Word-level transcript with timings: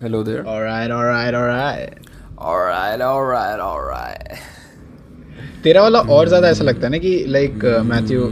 Hello 0.00 0.22
there. 0.22 0.46
Alright, 0.46 0.90
alright, 0.90 1.34
alright. 1.34 1.98
Alright, 2.38 3.00
alright, 3.00 3.60
alright. 3.60 4.38
तेरा 5.64 5.82
वाला 5.82 5.98
और 6.14 6.28
ज़्यादा 6.28 6.48
ऐसा 6.48 6.64
लगता 6.64 6.86
है 6.86 6.90
ना 6.92 6.98
कि 6.98 7.24
लाइक 7.28 7.64
मैथ्यू 7.90 8.22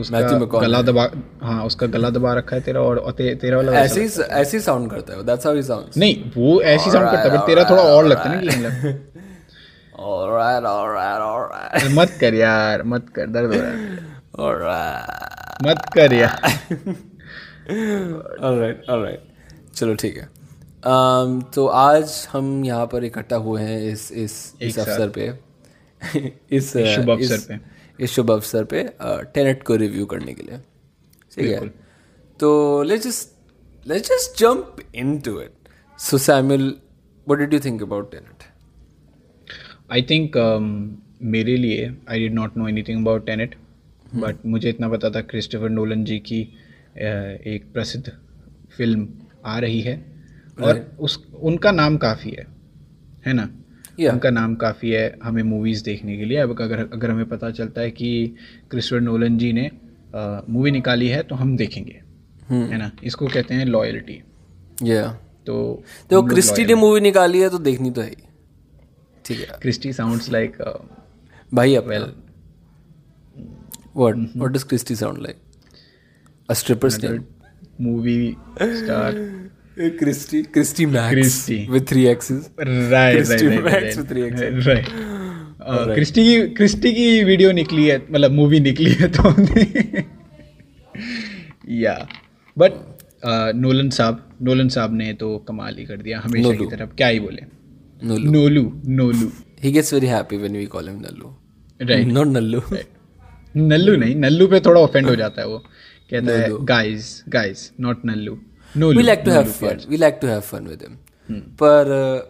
उसका 0.00 0.20
गला 0.60 0.80
दबा 0.82 1.08
हाँ 1.42 1.64
उसका 1.66 1.86
गला 1.86 2.10
दबा 2.10 2.32
रखा 2.34 2.56
है 2.56 2.62
तेरा 2.62 2.80
और 2.80 3.10
ते, 3.18 3.34
तेरा 3.34 3.56
वाला 3.56 3.72
ऐसे 3.80 4.00
ही 4.02 4.08
ऐसे 4.40 4.56
ही 4.56 4.62
साउंड 4.62 4.90
करता 4.90 5.12
है 5.14 5.22
दैट्स 5.26 5.46
हाउ 5.46 5.54
ही 5.54 5.62
साउंड्स 5.62 5.96
नहीं 5.98 6.30
वो 6.36 6.60
ऐसी 6.72 6.90
साउंड 6.90 7.10
करता 7.10 7.22
है 7.22 7.30
बट 7.36 7.46
तेरा 7.46 7.64
थोड़ा 7.70 7.82
और 7.82 8.06
लगता 8.06 8.28
है 8.30 8.34
ना 8.34 8.40
कि 8.40 8.46
Alright, 10.08 10.64
alright, 10.64 11.20
alright. 11.28 11.84
मत 11.94 12.10
कर 12.20 12.34
यार 12.34 12.82
मत 12.94 13.08
कर 13.16 13.26
दर्द 13.36 13.54
हो 13.54 13.60
रहा 13.60 13.70
है 13.70 13.76
Alright. 14.48 15.66
मत 15.68 15.80
कर 15.94 16.12
यार 16.12 16.40
Alright, 18.48 18.78
alright. 18.88 19.20
चलो 19.76 19.94
ठीक 20.02 20.16
है 20.16 20.28
um, 20.78 21.54
तो 21.54 21.66
आज 21.66 22.28
हम 22.32 22.64
यहाँ 22.64 22.86
पर 22.86 23.04
इकट्ठा 23.04 23.36
हुए 23.36 23.62
हैं 23.62 23.92
इस 23.92 24.12
इस 24.12 24.54
इस 24.62 24.78
अवसर 24.78 25.08
पे। 25.08 25.32
इस 26.50 26.72
शुभ 26.72 27.10
अवसर 27.10 27.34
इस- 27.34 27.48
पे। 27.48 27.58
इस 28.00 28.10
शुभ 28.10 28.30
अवसर 28.30 28.64
पे 28.64 28.90
टेनेट 29.34 29.62
को 29.62 29.76
रिव्यू 29.76 30.06
करने 30.06 30.34
के 30.34 30.42
लिए। 30.42 30.58
ठीक 31.32 31.50
है? 31.50 31.68
तो 32.40 32.82
let's 32.82 33.06
just 33.06 33.88
let's 33.88 34.08
just 34.08 34.40
jump 34.40 34.76
into 34.94 35.40
it 35.40 35.52
so 35.98 36.18
Samuel 36.18 36.74
what 37.28 37.38
did 37.38 37.54
you 37.54 37.60
think 37.60 37.82
about 37.82 38.10
Tenet 38.12 38.44
I 39.92 40.02
think 40.02 40.32
मेरे 41.22 41.56
लिए 41.56 41.96
I 42.10 42.18
did 42.18 42.34
not 42.34 42.56
know 42.56 42.68
anything 42.68 43.02
about 43.02 43.26
Tenet 43.26 43.56
but 44.14 44.36
मुझे 44.46 44.68
इतना 44.68 44.88
पता 44.88 45.10
था 45.10 45.20
क्रिस्टोफर 45.20 45.68
नोलन 45.68 46.04
जी 46.04 46.18
की 46.18 46.52
uh, 46.94 47.46
एक 47.46 47.72
प्रसिद्ध 47.72 48.18
फ़िल्म 48.76 49.08
आ 49.46 49.58
रही 49.58 49.80
है। 49.80 50.17
और 50.60 50.96
उस 51.00 51.18
उनका 51.42 51.70
नाम 51.72 51.96
काफ़ी 51.98 52.30
है 52.30 52.46
है 53.26 53.32
ना? 53.32 53.48
Yeah. 54.00 54.12
उनका 54.12 54.30
नाम 54.30 54.54
काफ़ी 54.56 54.90
है 54.90 55.18
हमें 55.22 55.42
मूवीज़ 55.44 55.82
देखने 55.84 56.16
के 56.16 56.24
लिए। 56.24 56.38
अब 56.38 56.60
अगर 56.62 56.78
अगर 56.82 57.10
हमें 57.10 57.28
पता 57.28 57.50
चलता 57.50 57.80
है 57.80 57.90
कि 57.90 58.36
क्रिस्टोफर 58.70 59.00
नोलन 59.02 59.38
जी 59.38 59.52
ने 59.52 59.70
मूवी 60.50 60.70
निकाली 60.70 61.08
है 61.08 61.22
तो 61.22 61.34
हम 61.34 61.56
देखेंगे 61.56 62.00
है 62.50 62.78
ना? 62.78 62.90
इसको 63.04 63.26
कहते 63.26 63.54
हैं 63.54 63.64
लॉयल्टी 63.66 64.22
या 64.82 65.06
तो 65.46 65.56
तो 66.10 66.22
क्रिस्टी 66.24 66.64
ने 66.64 66.74
मूवी 66.74 67.00
निकाली 67.00 67.40
है 67.40 67.48
तो 67.50 67.58
देखनी 67.60 67.90
तो 67.90 68.00
है 68.00 68.14
ठीक 69.24 69.38
है। 69.40 69.58
क्रिस्टी 69.62 69.92
साउंड्स 69.92 70.30
लाइक 70.32 70.56
भाई 71.52 71.74
अब 71.74 71.88
well 71.88 72.02
what 73.96 74.16
what 74.36 74.50
does 74.52 74.62
Christy 74.62 74.94
sound 74.96 75.18
like 75.22 75.36
a 76.48 76.54
stripper's 76.54 77.02
name 77.04 77.24
movie 77.80 78.36
star 78.60 79.12
Christy 79.80 80.42
Christy 80.42 80.86
Max 80.86 81.14
Christy. 81.14 81.70
With 81.70 81.86
three 81.88 82.04
X's 82.06 82.50
right 82.60 83.18
Christy 83.18 83.48
right 83.48 83.84
Max 83.84 83.98
with 83.98 84.08
three 84.12 84.24
X's. 84.28 84.66
Right 84.66 84.86
Christy 85.94 86.24
की 86.24 86.48
Christie 86.54 86.92
की 86.92 87.24
video 87.24 87.50
निकली 87.52 87.86
है 87.86 87.96
मतलब 88.10 88.30
movie 88.32 88.60
निकली 88.60 88.92
है 88.92 89.08
तो 89.08 89.22
या 91.74 91.94
but 92.56 92.72
Nolan 93.56 93.90
साहब 93.90 94.22
नोलन 94.42 94.68
साहब 94.68 94.94
ने 94.94 95.12
तो 95.12 95.36
कमाल 95.38 95.76
ही 95.78 95.84
कर 95.84 95.96
दिया 95.96 96.20
हमेशा 96.20 96.52
की 96.52 96.66
तरफ़ 96.66 96.94
क्या 96.96 97.08
ही 97.08 97.20
बोले 97.20 97.42
Nolu 98.04 98.62
Nolu 98.86 99.30
he 99.62 99.72
gets 99.72 99.94
very 99.94 100.06
happy 100.06 100.36
when 100.36 100.56
we 100.56 100.66
call 100.66 100.88
him 100.88 100.98
Nallu 101.00 101.34
right 101.80 102.06
not 102.06 102.26
Nallu 102.26 102.62
Nallu 103.56 103.96
नहीं 103.96 104.14
नल्लू 104.16 104.46
पे 104.46 104.60
थोड़ा 104.60 104.80
ऑफेंड 104.80 105.06
हो 105.06 105.16
जाता 105.16 105.42
है 105.42 105.48
वो 105.48 105.58
कहता 106.10 106.32
है। 106.32 106.64
Guys 106.64 107.24
guys 107.28 107.70
not 107.80 108.04
Nallu 108.06 108.38
No, 108.74 108.88
we 108.88 109.02
like 109.02 109.24
to 109.24 109.30
no 109.30 109.36
have 109.36 109.54
fun. 109.54 109.78
Yet. 109.78 109.86
We 109.86 109.96
like 109.96 110.20
to 110.20 110.26
have 110.28 110.44
fun 110.44 110.64
with 110.64 110.80
him. 110.80 110.98
Hmm. 111.26 111.40
But 111.56 111.88
uh, 111.88 112.22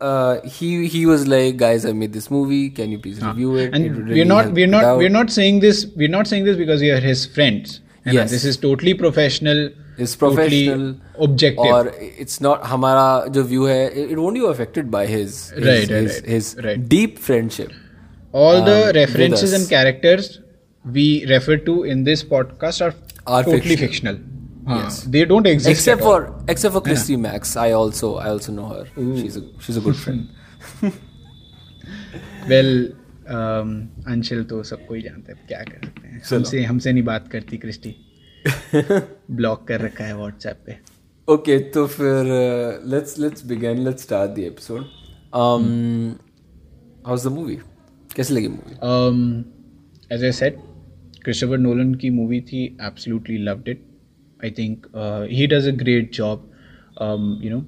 uh, 0.00 0.40
he 0.42 0.86
he 0.86 1.06
was 1.06 1.26
like, 1.26 1.56
guys, 1.56 1.84
I 1.84 1.92
made 1.92 2.12
this 2.12 2.30
movie. 2.30 2.70
Can 2.70 2.90
you 2.90 2.98
please 2.98 3.22
ah. 3.22 3.30
review 3.30 3.56
it? 3.56 3.74
And 3.74 3.84
it 3.84 3.90
really 3.90 4.14
we're 4.14 4.24
not 4.24 4.52
we're 4.52 4.66
not 4.66 4.96
we're 4.96 5.08
not 5.08 5.30
saying 5.30 5.60
this 5.60 5.86
we're 5.96 6.08
not 6.08 6.26
saying 6.26 6.44
this 6.44 6.56
because 6.56 6.80
we 6.80 6.90
are 6.90 7.00
his 7.00 7.26
friends. 7.26 7.80
And 8.04 8.14
yes. 8.14 8.30
this 8.30 8.44
is 8.44 8.56
totally 8.56 8.94
professional. 8.94 9.70
It's 9.98 10.14
professional, 10.14 10.94
totally 10.94 11.24
objective, 11.24 11.64
or 11.64 11.88
it's 11.98 12.40
not. 12.40 12.62
Hamara 12.62 13.30
view 13.44 13.66
hai, 13.66 13.88
it 14.12 14.18
won't 14.18 14.34
be 14.34 14.44
affected 14.44 14.90
by 14.90 15.06
his 15.06 15.50
his, 15.50 15.66
right, 15.66 15.88
his, 15.88 16.14
right, 16.14 16.24
his 16.24 16.56
right. 16.64 16.88
deep 16.88 17.18
friendship. 17.18 17.72
All 18.32 18.56
um, 18.56 18.64
the 18.64 18.92
references 18.94 19.52
and 19.52 19.68
characters 19.68 20.40
we 20.84 21.26
refer 21.26 21.56
to 21.56 21.82
in 21.82 22.04
this 22.04 22.22
podcast 22.22 22.80
are, 22.80 22.94
are 23.26 23.42
totally 23.42 23.76
fictional. 23.76 24.14
fictional. 24.14 24.37
Yes. 24.76 24.96
they 25.16 25.24
don't 25.24 25.46
exist 25.46 25.70
Except 25.70 26.02
at 26.02 26.06
all. 26.06 26.24
except 26.48 26.72
for 26.74 26.80
Christy 26.88 27.12
yeah. 27.14 27.20
Max, 27.26 27.56
I 27.56 27.70
also 27.72 28.16
I 28.16 28.28
also 28.30 28.52
know 28.52 28.66
her. 28.68 28.84
Ooh. 29.02 29.16
She's 29.20 29.36
a 29.36 29.42
she's 29.66 29.76
a 29.76 29.80
good 29.80 29.96
friend. 29.96 30.28
well 32.50 32.72
um, 33.36 33.70
Anshul 34.14 34.42
तो 34.50 34.62
सबको 34.72 34.94
ही 34.94 35.00
जानते 35.02 35.32
हैं 35.32 35.46
क्या 35.48 35.62
कर 35.70 35.86
सकते 35.86 36.08
हैं 36.08 36.20
हमसे 36.30 36.62
हमसे 36.64 36.92
नहीं 36.92 37.02
बात 37.04 37.28
करती 37.32 37.56
क्रिस्टी 37.64 37.94
ब्लॉक 39.40 39.66
कर 39.68 39.80
रखा 39.80 40.04
है 40.04 40.16
व्हाट्सएप 40.16 40.62
पे 40.66 40.76
Okay, 41.28 41.58
तो 41.74 41.86
फिर 41.94 42.28
uh, 42.34 42.68
let's 42.92 43.18
let's 43.22 43.42
begin. 43.48 43.80
Let's 43.86 44.04
start 44.06 44.30
the 44.36 44.44
episode. 44.50 44.86
Um, 45.40 45.66
how's 47.08 47.26
the 47.26 47.32
movie? 47.34 47.58
कैसे 48.14 48.34
लगी 48.34 48.48
movie? 48.52 48.76
um, 48.92 49.18
as 50.16 50.24
I 50.28 50.30
said, 50.38 50.56
Christopher 51.26 51.58
Nolan 51.64 51.94
की 52.04 52.10
movie 52.20 52.40
थी 52.52 52.62
absolutely 52.88 53.36
loved 53.50 53.68
it. 53.74 53.84
I 54.40 54.50
think 54.50 54.86
uh, 54.94 55.22
he 55.22 55.46
does 55.46 55.66
a 55.66 55.72
great 55.72 56.12
job. 56.12 56.44
Um, 56.96 57.38
you 57.40 57.50
know, 57.50 57.64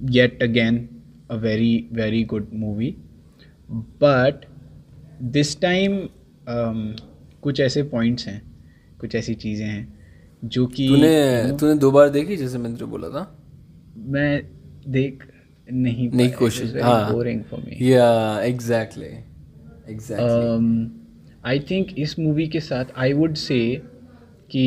yet 0.00 0.40
again 0.40 0.88
a 1.28 1.38
very 1.38 1.88
very 1.92 2.24
good 2.24 2.52
movie. 2.52 2.96
But 3.98 4.46
this 5.20 5.54
time 5.56 6.10
um, 6.46 6.94
कुछ 7.42 7.60
ऐसे 7.60 7.82
points 7.90 8.26
हैं, 8.26 8.40
कुछ 9.00 9.14
ऐसी 9.14 9.34
चीज़ें 9.34 9.66
हैं 9.66 9.86
जो 10.44 10.66
कि 10.66 10.88
तूने 10.88 11.56
तूने 11.60 11.74
दो 11.80 11.90
बार 11.90 12.08
देखी 12.10 12.36
जैसे 12.36 12.58
मैंने 12.58 12.76
जो 12.76 12.86
बोला 12.86 13.08
था 13.08 13.24
मैं 13.96 14.42
देख 14.90 15.26
नहीं 15.72 16.10
नहीं 16.10 16.32
कोशिश 16.32 16.74
हाँ 16.82 17.12
boring 17.12 17.42
for 17.50 17.60
me 17.60 17.90
yeah 17.90 18.08
exactly 18.42 19.06
exactly 19.92 20.46
um, 20.46 20.88
I 21.46 21.60
think 21.70 21.98
इस 21.98 22.18
मूवी 22.18 22.46
के 22.48 22.60
साथ 22.60 22.84
आई 22.98 23.12
वुड 23.12 23.34
से 23.36 23.60
कि 24.50 24.64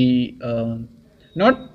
not 1.36 1.70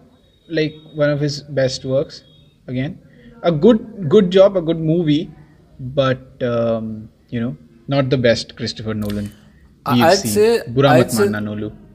like 0.49 0.75
one 0.94 1.11
of 1.11 1.21
his 1.21 1.43
best 1.43 1.84
works 1.84 2.22
again. 2.67 2.99
A 3.43 3.53
good 3.53 4.09
good 4.09 4.31
job 4.31 4.56
a 4.56 4.62
good 4.62 4.78
movie 4.81 5.31
but 5.78 6.43
um, 6.43 7.09
you 7.28 7.41
know 7.41 7.56
not 7.89 8.11
the 8.11 8.16
best 8.19 8.56
christopher 8.56 8.95
nolan 8.95 9.33
i'd 9.87 10.15
seen. 10.15 10.31
say 10.33 10.62
I'd 10.87 11.11
say, 11.12 11.28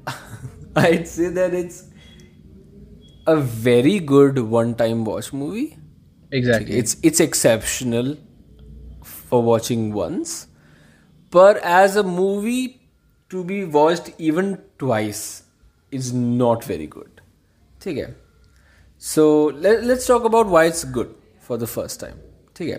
i'd 0.75 1.07
say 1.07 1.29
that 1.29 1.53
it's 1.53 1.83
a 3.27 3.35
very 3.37 3.99
good 3.99 4.39
one 4.39 4.75
time 4.75 5.05
watch 5.05 5.33
movie. 5.33 5.77
Exactly. 6.31 6.77
It's 6.77 6.97
it's 7.03 7.19
exceptional 7.19 8.17
for 9.03 9.41
watching 9.43 9.93
once. 9.93 10.47
But 11.31 11.57
as 11.57 11.95
a 11.95 12.03
movie 12.03 12.81
to 13.29 13.43
be 13.43 13.63
watched 13.65 14.11
even 14.17 14.61
twice 14.79 15.43
is 15.91 16.13
not 16.13 16.63
very 16.63 16.87
good. 16.87 17.20
ठीक 17.82 17.98
है 17.98 18.14
So 19.06 19.24
let, 19.64 19.82
let's 19.88 20.06
talk 20.10 20.26
about 20.28 20.50
why 20.52 20.60
it's 20.68 20.84
good 20.98 21.08
for 21.48 21.56
the 21.62 21.66
first 21.72 22.00
time. 22.02 22.20
ठीक 22.56 22.68
है 22.68 22.78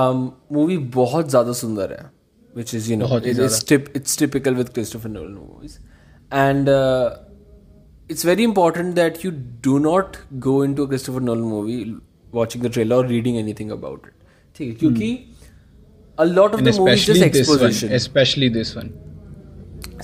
um, 0.00 0.20
movie 0.52 0.76
बहुत 0.96 1.28
ज़्यादा 1.30 1.52
सुंदर 1.60 1.92
है 1.92 2.10
which 2.58 2.74
is 2.78 2.88
you 2.90 2.96
know 2.98 3.08
बहुत 3.08 3.26
ही 3.26 3.32
it- 3.32 3.40
it's, 3.46 3.62
tip, 3.72 3.88
it's 4.00 4.16
typical 4.22 4.58
with 4.60 4.72
Christopher 4.78 5.10
Nolan 5.14 5.34
movies 5.34 5.78
and 6.42 6.68
uh, 6.68 7.16
it's 8.14 8.24
very 8.30 8.44
important 8.50 8.94
that 9.00 9.24
you 9.24 9.32
do 9.68 9.78
not 9.88 10.18
go 10.48 10.54
into 10.68 10.84
a 10.84 10.88
Christopher 10.92 11.20
Nolan 11.28 11.48
movie 11.54 11.78
watching 12.38 12.62
the 12.66 12.72
trailer 12.76 12.96
or 13.02 13.06
reading 13.14 13.36
anything 13.42 13.72
about 13.78 14.06
it. 14.10 14.14
ठीक 14.56 14.68
है 14.68 14.74
क्योंकि 14.74 15.10
a 16.22 16.26
lot 16.30 16.54
of 16.56 16.60
and 16.60 16.68
the 16.68 16.78
movie 16.78 16.92
is 16.98 17.06
just 17.06 17.22
especially 17.22 17.28
this 17.36 17.48
one 17.58 17.68
exposition, 17.68 17.94
especially 18.00 18.48
this 18.56 18.74
one 18.80 18.90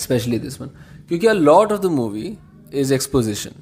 especially 0.03 0.39
this 0.47 0.61
one. 0.61 0.71
क्योंकि 1.09 1.27
a 1.35 1.39
lot 1.51 1.73
of 1.77 1.83
the 1.87 1.91
movie 2.03 2.31
is 2.85 2.93
exposition. 3.01 3.55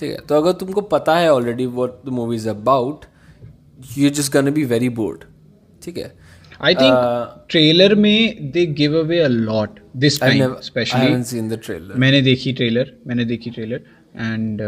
ठीक 0.00 0.10
है 0.10 0.18
तो 0.28 0.34
अगर 0.34 0.52
तुमको 0.60 0.80
पता 0.96 1.16
है 1.18 1.28
already 1.30 1.66
what 1.78 1.96
the 2.08 2.16
movie 2.18 2.40
is 2.40 2.46
about, 2.52 3.06
you're 3.96 4.16
just 4.20 4.32
gonna 4.36 4.56
be 4.58 4.66
very 4.74 4.90
bored. 5.00 5.24
ठीक 5.84 5.98
है 5.98 6.12
I 6.68 6.72
think 6.78 6.94
Uh, 6.94 7.26
trailer 7.52 7.94
में 7.96 8.52
they 8.54 8.64
give 8.78 8.94
away 8.96 9.18
a 9.26 9.28
lot 9.34 9.78
this 10.04 10.16
I 10.16 10.26
time 10.26 10.40
never, 10.40 10.56
I 10.56 10.64
especially 10.64 11.06
haven't 11.06 11.28
seen 11.28 11.46
the 11.52 11.58
trailer. 11.66 11.96
मैंने 11.98 12.20
देखी 12.22 12.52
trailer 12.52 12.92
मैंने 13.06 13.24
देखी 13.24 13.50
trailer 13.50 13.80
and 14.16 14.60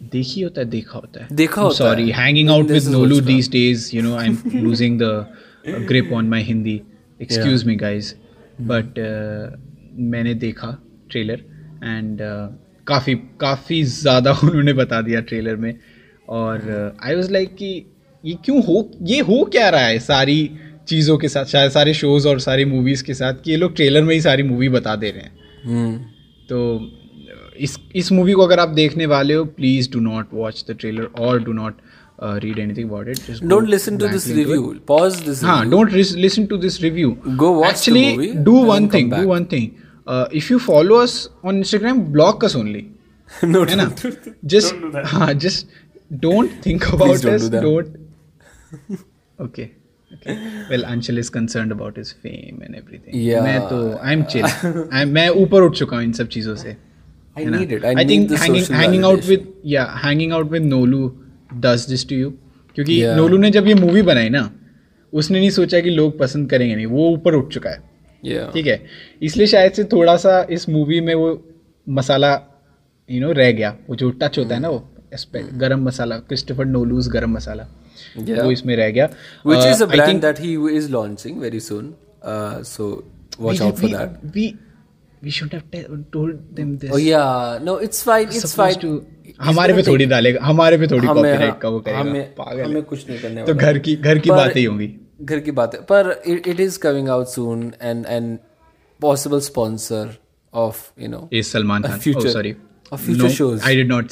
देखी 0.00 0.40
होता 0.40 0.60
है 0.60 0.68
देखा 0.70 0.98
होता 0.98 1.22
है 1.22 1.36
देखा 1.36 1.62
होता 1.62 1.76
सॉरी 1.76 2.08
है। 2.10 2.22
Hanging 2.22 2.50
out 2.50 2.70
with 2.70 2.88
Nolu 2.92 3.20
these 3.30 3.50
days 3.50 3.90
you 3.96 4.02
know 4.02 4.14
I 4.16 4.26
am 4.26 4.38
losing 4.64 4.98
the 5.00 5.86
grip 5.88 6.12
on 6.12 6.28
my 6.28 6.42
Hindi 6.42 6.80
excuse 7.22 7.64
me 7.66 7.76
guys 7.76 8.14
but 8.60 8.98
मैंने 10.14 10.34
देखा 10.46 10.76
ट्रेलर 11.10 11.44
एंड 11.84 12.22
काफ़ी 12.86 13.14
काफ़ी 13.40 13.82
ज़्यादा 13.84 14.32
उन्होंने 14.44 14.72
बता 14.72 15.00
दिया 15.02 15.20
ट्रेलर 15.20 15.56
में। 15.56 15.74
और 16.28 16.96
आई 17.02 17.14
वॉज़ 17.14 17.32
लाइक 17.32 17.54
कि 17.54 17.86
ये 18.24 18.34
क्यों 18.44 18.62
हो 18.64 18.90
ये 19.02 19.20
हो 19.20 19.44
क्या 19.44 19.68
रहा 19.68 19.86
है 19.86 19.98
सारी 19.98 20.50
चीज़ों 20.88 21.16
के 21.18 21.28
साथ 21.28 21.44
शायद 21.44 21.70
सारे 21.70 21.94
शोज़ 21.94 22.28
और 22.28 22.40
सारी 22.40 22.64
मूवीज़ 22.64 23.04
के 23.04 23.14
साथ 23.14 23.34
कि 23.34 23.50
ये 23.50 23.56
लोग 23.56 23.74
ट्रेलर 23.76 24.02
में 24.02 24.14
ही 24.14 24.20
सारी 24.20 24.42
मूवी 24.42 24.68
बता 24.68 24.96
दे 24.96 25.10
रहे 25.10 25.22
हैं। 25.22 25.32
हम्म। 25.64 25.96
तो 26.48 26.90
इस 27.60 27.78
इस 27.96 28.12
मूवी 28.12 28.32
को 28.32 28.42
अगर 28.42 28.60
आप 28.60 28.68
देखने 28.68 29.06
वाले 29.06 29.34
हो 29.34 29.44
please 29.44 29.90
do 29.92 30.00
not 30.00 30.28
watch 30.34 30.64
the 30.70 30.76
trailer 30.80 31.08
और 31.18 31.42
do 31.42 31.52
not 31.52 31.76
read 32.22 32.58
anything 32.58 32.88
about 32.90 33.08
it 33.08 33.16
Don't 33.52 33.70
listen 33.74 33.98
to 34.02 34.08
this 34.14 34.26
review. 34.38 34.64
Pause 34.90 35.16
this 35.28 35.42
हाँ 35.44 35.56
review. 35.62 35.76
don't 35.76 35.94
ris- 35.98 36.16
listen 36.24 36.46
to 36.52 36.58
this 36.64 36.78
review. 36.82 37.10
Go 37.42 37.50
watch 37.52 37.62
the 37.62 37.70
actually 37.70 38.04
movie 38.16 38.32
do 38.50 38.56
and 38.58 38.68
one 38.72 38.88
thing 38.94 39.10
do 39.14 39.28
one 39.32 39.46
thing. 39.54 39.66
Uh, 40.06 40.26
if 40.40 40.50
you 40.52 40.58
follow 40.66 40.96
us 41.04 41.14
on 41.42 41.62
instagram 41.62 42.00
block 42.16 42.44
us 42.48 42.56
only 42.62 42.82
no, 43.54 43.64
है 43.70 43.76
ना 43.76 43.86
just 44.54 44.74
हाँ 45.12 45.32
just 45.46 45.66
don't 46.24 46.58
think 46.66 46.86
about 46.92 47.22
don't 47.22 47.34
us 47.34 47.42
do 47.42 47.48
that. 47.54 47.62
don't 47.62 48.98
okay 49.38 49.66
okay 50.16 50.34
well 50.70 50.84
Anshul 50.94 51.18
is 51.22 51.30
concerned 51.36 51.72
about 51.76 51.96
his 51.96 52.10
fame 52.24 52.60
and 52.66 52.76
everything 52.80 53.14
Yeah. 53.28 53.42
मैं 53.44 53.60
तो 53.70 53.78
I'm 54.10 54.24
chill 54.34 54.48
I'm 55.00 55.14
मैं 55.18 55.28
ऊपर 55.44 55.62
उठ 55.62 55.76
चुका 55.78 55.96
हूँ 55.96 56.04
इन 56.04 56.12
सब 56.20 56.28
चीज़ों 56.36 56.54
से 56.64 56.76
I 57.36 57.44
need 57.44 57.72
it. 57.76 57.84
I, 57.84 57.90
I 57.90 58.04
need 58.04 58.10
think 58.10 58.38
hanging 58.40 58.66
hanging 58.80 59.04
out 59.12 59.24
with 59.32 59.46
yeah 59.74 59.96
hanging 60.04 60.32
out 60.32 60.52
with 60.56 60.68
Nolu 60.74 61.00
does 61.66 61.86
this 61.92 62.04
to 62.12 62.20
you 62.20 62.30
क्योंकि 62.76 63.00
Yeah. 63.00 63.16
नोलू 63.16 63.36
ने 63.38 63.50
जब 63.56 63.66
ये 63.68 63.74
मूवी 63.80 64.02
बनाई 64.12 64.28
ना 64.36 64.50
उसने 65.12 65.38
नहीं 65.38 65.50
सोचा 65.56 65.80
कि 65.80 65.90
लोग 65.90 66.18
पसंद 66.18 66.48
करेंगे 66.50 66.74
नहीं 66.74 66.86
वो 66.94 67.10
ऊपर 67.10 67.34
उठ 67.34 67.52
चुका 67.54 67.70
है 67.70 67.82
ठीक 68.24 68.66
है। 68.66 68.80
इसलिए 69.22 69.46
शायद 69.46 69.72
से 69.72 69.84
थोड़ा 69.92 70.16
सा 70.16 70.40
इस 70.50 70.68
मूवी 70.68 71.00
में 71.00 71.14
वो 71.14 71.30
मसाला 71.86 72.32
यू 73.08 73.20
नो 73.20 73.32
रह 73.34 73.50
गया। 73.52 73.76
वो 73.88 73.96
जो 73.96 74.10
टच 74.12 74.38
होता 74.38 74.54
है 74.54 74.60
ना 74.60 74.68
वो 74.68 74.82
एस्पेक्ट 75.14 75.54
गरम 75.58 75.84
मसाला 75.84 76.16
क्रिस्टोफर 76.28 76.64
नोलूज 76.66 77.08
गरम 77.08 77.30
मसाला 77.32 77.66
वो 78.18 78.50
इसमें 78.50 78.74
रह 78.76 78.90
गया। 78.90 79.08
Which 79.46 79.66
is 79.66 79.82
a 79.82 79.86
brand 79.86 80.20
that 80.22 80.40
he 80.40 80.52
is 80.76 80.90
launching 80.92 81.40
very 81.40 81.60
soon 81.60 81.94
so 82.66 82.92
watch 83.40 83.60
out 83.62 83.74
for 83.76 83.90
that 83.90 84.34
we 84.34 84.46
we 85.24 85.30
should 85.30 85.54
have 85.54 86.04
told 86.12 86.36
them 86.56 86.76
this 86.76 86.90
oh 86.90 87.02
yeah 87.02 87.24
no 87.64 87.78
it's 87.80 88.02
fine 88.04 88.28
it's 88.28 88.54
fine 88.56 88.76
to 88.82 89.00
हमारे 89.40 89.74
पे 89.74 89.82
थोड़ी 89.82 90.06
डालेगा 90.06 90.40
हमारे 90.44 90.78
पे 90.78 90.86
थोड़ी 90.86 91.06
कॉपीराइट 91.06 91.58
का 91.60 91.68
वो 91.68 91.80
करेगा। 91.80 92.64
हमें 92.64 92.82
कुछ 92.82 93.08
नहीं 93.08 93.18
करने 93.20 93.42
तो 93.42 93.52
वाला। 93.52 93.52
तो 93.52 93.54
घर 93.54 93.78
की 93.78 93.96
घर 93.96 94.18
की 94.18 94.30
बातें 94.30 94.60
ही 94.60 94.64
होंगी। 94.64 94.86
घर 95.20 95.40
की 95.40 95.50
बात 95.50 95.74
है 95.74 95.80
पर 95.82 96.10
it 96.26 96.60
is 96.60 96.78
coming 96.78 97.08
out 97.08 97.26
soon 97.26 97.72
and 97.82 98.06
and 98.06 98.38
possible 99.00 99.40
sponsor 99.40 100.16
of 100.52 100.82
you 101.00 101.08
know 101.08 101.28
Khan. 101.82 102.00
future- 102.00 102.28
oh, 102.28 102.32
sorry. 102.32 102.56
a 102.92 102.98
future 102.98 103.22
no, 103.22 103.28
shows. 103.28 103.62
I 103.62 103.74
did 103.74 103.88
not 103.88 104.08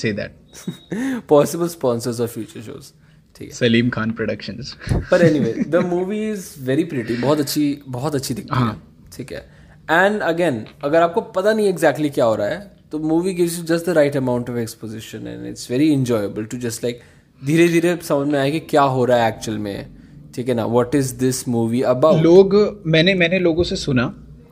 possible 1.29 1.69
sponsors 1.69 2.21
of 2.21 2.31
future 2.31 2.61
shows 2.63 2.91
ठीक 3.37 3.51
है 3.51 3.59
Salim 3.59 3.91
Khan 3.91 4.15
Productions. 4.17 4.73
पर 5.11 5.25
anyway 5.27 5.53
the 5.69 5.85
movie 5.87 6.23
is 6.31 6.49
very 6.61 6.85
pretty 6.85 7.17
बहुत 7.17 7.41
अच्छी 7.41 7.67
बहुत 7.89 8.15
अच्छी 8.15 8.35
दिखती 8.35 8.65
है 8.65 8.75
ठीक 9.17 9.33
है 9.33 9.47
एंड 9.91 10.21
अगेन 10.23 10.65
अगर 10.85 11.03
आपको 11.03 11.21
पता 11.37 11.53
नहीं 11.53 11.69
एग्जैक्टली 11.69 12.11
क्या 12.11 12.25
हो 12.25 12.35
रहा 12.35 12.49
है 12.49 12.61
तो 12.93 12.99
movie 12.99 13.35
gives 13.35 13.59
you 13.59 13.65
just 13.67 13.87
the 13.87 13.95
right 13.97 14.17
amount 14.17 14.51
of 14.51 14.59
exposition 14.59 15.27
and 15.27 15.47
it's 15.47 15.71
very 15.71 15.89
enjoyable 15.93 16.45
to 16.45 16.59
just 16.59 16.85
like 16.85 17.01
धीरे 17.43 17.69
धीरे 17.69 17.97
समझ 18.03 18.29
में 18.29 18.39
आए 18.41 18.51
कि 18.51 18.61
क्या 18.71 18.83
हो 18.97 19.05
रहा 19.05 19.23
है 19.23 19.29
एक्चुअल 19.29 19.59
में 19.59 20.02
ठीक 20.35 20.49
है 20.49 20.55
ना? 20.55 20.67
What 20.67 20.95
is 20.95 21.15
this 21.15 21.49
movie 21.49 21.83
about 21.83 22.23
लोग 22.23 22.83
मैंने 22.87 23.15
मैंने 23.15 23.39
लोगों 23.39 23.63
से 23.63 23.77
सुना 23.77 24.07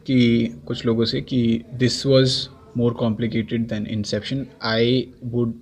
कि 0.07 0.19
कुछ 0.67 0.87
लोगों 0.87 1.05
से 1.05 1.21
कि 1.21 1.65
this 1.75 2.07
was 2.07 2.49
more 2.77 2.93
complicated 2.93 3.67
than 3.69 3.87
Inception 3.87 4.47
I 4.63 5.09
would 5.25 5.55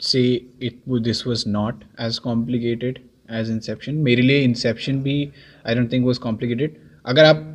say 0.00 0.22
it 0.62 0.82
this 0.88 1.26
was 1.26 1.44
not 1.48 1.84
as 2.00 2.18
complicated 2.18 2.98
as 3.30 3.50
Inception 3.50 3.94
मेरे 3.94 4.22
लिए 4.22 4.40
इंसेप्शन 4.40 5.02
भी 5.02 5.28
I 5.66 5.74
don't 5.74 5.92
think 5.92 6.06
was 6.06 6.18
complicated 6.18 6.76
अगर 7.06 7.24
आप 7.24 7.46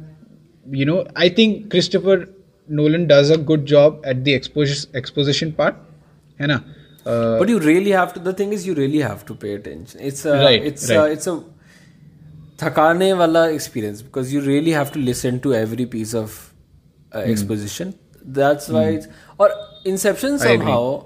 you 0.68 0.86
know 0.86 1.04
I 1.18 1.30
think 1.30 1.70
Christopher 1.72 2.28
Nolan 2.72 3.06
does 3.06 3.32
a 3.32 3.36
good 3.36 3.66
job 3.66 4.02
at 4.08 4.16
the 4.16 4.28
exposition 4.28 5.52
part 5.52 5.76
है 6.42 6.48
ना? 6.48 6.64
Uh, 7.06 7.38
but 7.40 7.50
you 7.50 7.60
really 7.60 7.92
have 7.92 8.14
to 8.14 8.20
the 8.20 8.32
thing 8.38 8.54
is 8.54 8.64
you 8.68 8.74
really 8.74 9.02
have 9.08 9.20
to 9.26 9.36
pay 9.42 9.54
attention. 9.56 10.00
It's 10.02 10.26
a 10.26 10.38
Right, 10.38 10.64
it's 10.70 10.86
right. 10.90 11.02
a 11.02 11.12
it's 11.16 11.28
a 11.28 11.36
थकाने 12.64 13.14
वाला 13.14 13.48
experience 13.48 14.02
because 14.02 14.36
you 14.36 14.42
really 14.42 14.72
have 14.72 14.86
to 14.86 15.00
listen 15.00 15.38
to 15.38 15.54
every 15.54 15.86
piece 15.86 16.16
of 16.16 16.52
exposition 17.18 17.94
that's 18.28 18.70
wise 18.70 19.08
और 19.40 19.82
Inception 19.88 20.38
somehow 20.38 21.02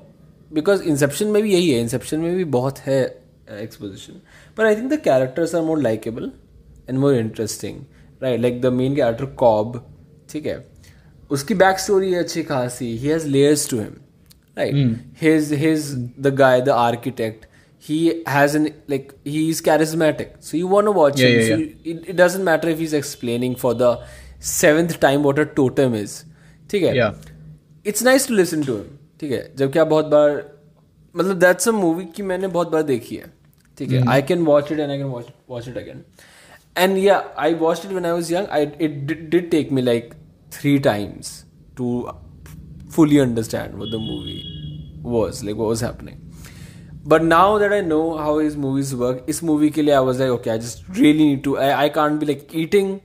because 0.53 0.83
Inception 0.83 1.27
में 1.27 1.43
भी 1.43 1.53
यही 1.53 1.69
है 1.71 1.81
Inception 1.81 2.19
में 2.19 2.35
भी 2.35 2.43
बहुत 2.43 2.79
है 2.79 3.23
exposition 3.61 4.13
but 4.57 4.65
I 4.65 4.75
think 4.75 4.91
the 4.93 4.99
characters 4.99 5.55
are 5.55 5.61
more 5.61 5.81
likeable 5.81 6.31
and 6.89 6.99
more 6.99 7.15
interesting 7.15 7.79
right 8.23 8.39
like 8.41 8.61
the 8.61 8.65
main 8.65 8.95
character 8.95 9.25
Cobb 9.25 9.85
ठीक 10.29 10.45
है? 10.45 10.65
उसकी 11.31 11.53
बैक 11.53 11.79
स्टोरी 11.79 12.13
है 12.13 12.19
अच्छी 12.19 12.43
खासी. 12.43 12.97
He 12.97 13.07
has 13.07 13.27
layers 13.27 13.69
to 13.69 13.77
him 13.77 13.95
right 14.57 14.99
his 15.21 15.53
his 15.53 15.93
the 16.19 16.27
guy 16.27 16.61
the 16.61 16.69
architect 16.69 17.45
he 17.82 17.96
has 18.34 18.54
an 18.58 18.66
like 18.94 19.10
he's 19.30 19.58
charismatic 19.64 20.28
so 20.48 20.56
you 20.60 20.68
want 20.74 20.88
to 20.90 20.92
watch 20.98 21.18
Yeah, 21.22 21.32
him 21.32 21.40
yeah, 21.40 21.48
so 21.48 21.56
you- 21.62 21.94
it, 21.94 22.06
it 22.12 22.16
doesn't 22.20 22.44
matter 22.48 22.70
if 22.74 22.78
he's 22.84 22.94
explaining 22.98 23.56
for 23.64 23.72
the 23.82 23.90
seventh 24.50 24.94
time 25.02 25.26
what 25.28 25.40
a 25.42 25.46
totem 25.60 25.96
is 26.02 26.14
ठीक 26.70 26.82
है 26.82 26.94
Yeah. 26.96 27.12
It's 27.86 28.02
nice 28.04 28.26
to 28.28 28.34
listen 28.34 28.62
to 28.64 28.74
him 28.76 28.96
ठीक 29.20 29.32
है 29.32 29.40
जबकि 29.56 29.78
आप 29.78 29.86
बहुत 29.86 30.06
बार 30.14 30.30
मतलब 31.16 31.38
that's 31.38 31.68
a 31.68 31.72
movie 31.72 32.04
की 32.16 32.22
मैंने 32.32 32.48
बहुत 32.56 32.70
बार 32.72 32.82
देखी 32.92 33.16
है 33.16 33.30
ठीक 33.78 33.90
है 33.92 34.02
I 34.12 34.22
can 34.30 34.44
watch 34.44 34.72
it 34.72 34.78
and 34.78 34.90
I 34.90 34.96
can 34.98 35.06
watch 35.06 35.26
watch 35.50 35.68
it 35.68 35.76
again 35.78 36.02
and 36.78 36.96
या 36.98 37.18
I 37.46 37.54
watch 37.64 37.84
it 37.84 37.90
when 37.92 38.06
I 38.06 38.12
was 38.12 38.32
young 38.32 38.46
I 38.58 38.66
it 38.86 39.12
did 39.30 39.50
take 39.50 39.72
me 39.72 39.82
like 39.82 40.14
three 40.58 40.78
times 40.88 41.32
to 41.76 41.90
fully 42.96 43.16
understand 43.20 43.72
what 43.82 43.88
the 43.92 43.98
movie 44.02 44.40
was 45.12 45.38
like 45.46 45.60
what 45.60 45.70
was 45.70 45.80
happening 45.84 46.18
but 47.09 47.21
now 47.21 47.59
that 47.59 47.71
I 47.71 47.81
know 47.81 47.99
how 48.15 48.39
is 48.41 48.57
movies 48.57 48.95
work 48.95 49.25
इस 49.29 49.43
movie 49.43 49.69
के 49.69 49.81
लिए 49.81 49.93
I 49.93 50.03
was 50.05 50.23
okay 50.23 50.49
I 50.49 50.59
just 50.59 50.99
really 50.99 51.23
need 51.23 51.43
to 51.43 51.55
I 51.57 51.89
can't 51.89 52.19
be 52.19 52.25
like 52.25 52.47
eating 52.55 52.97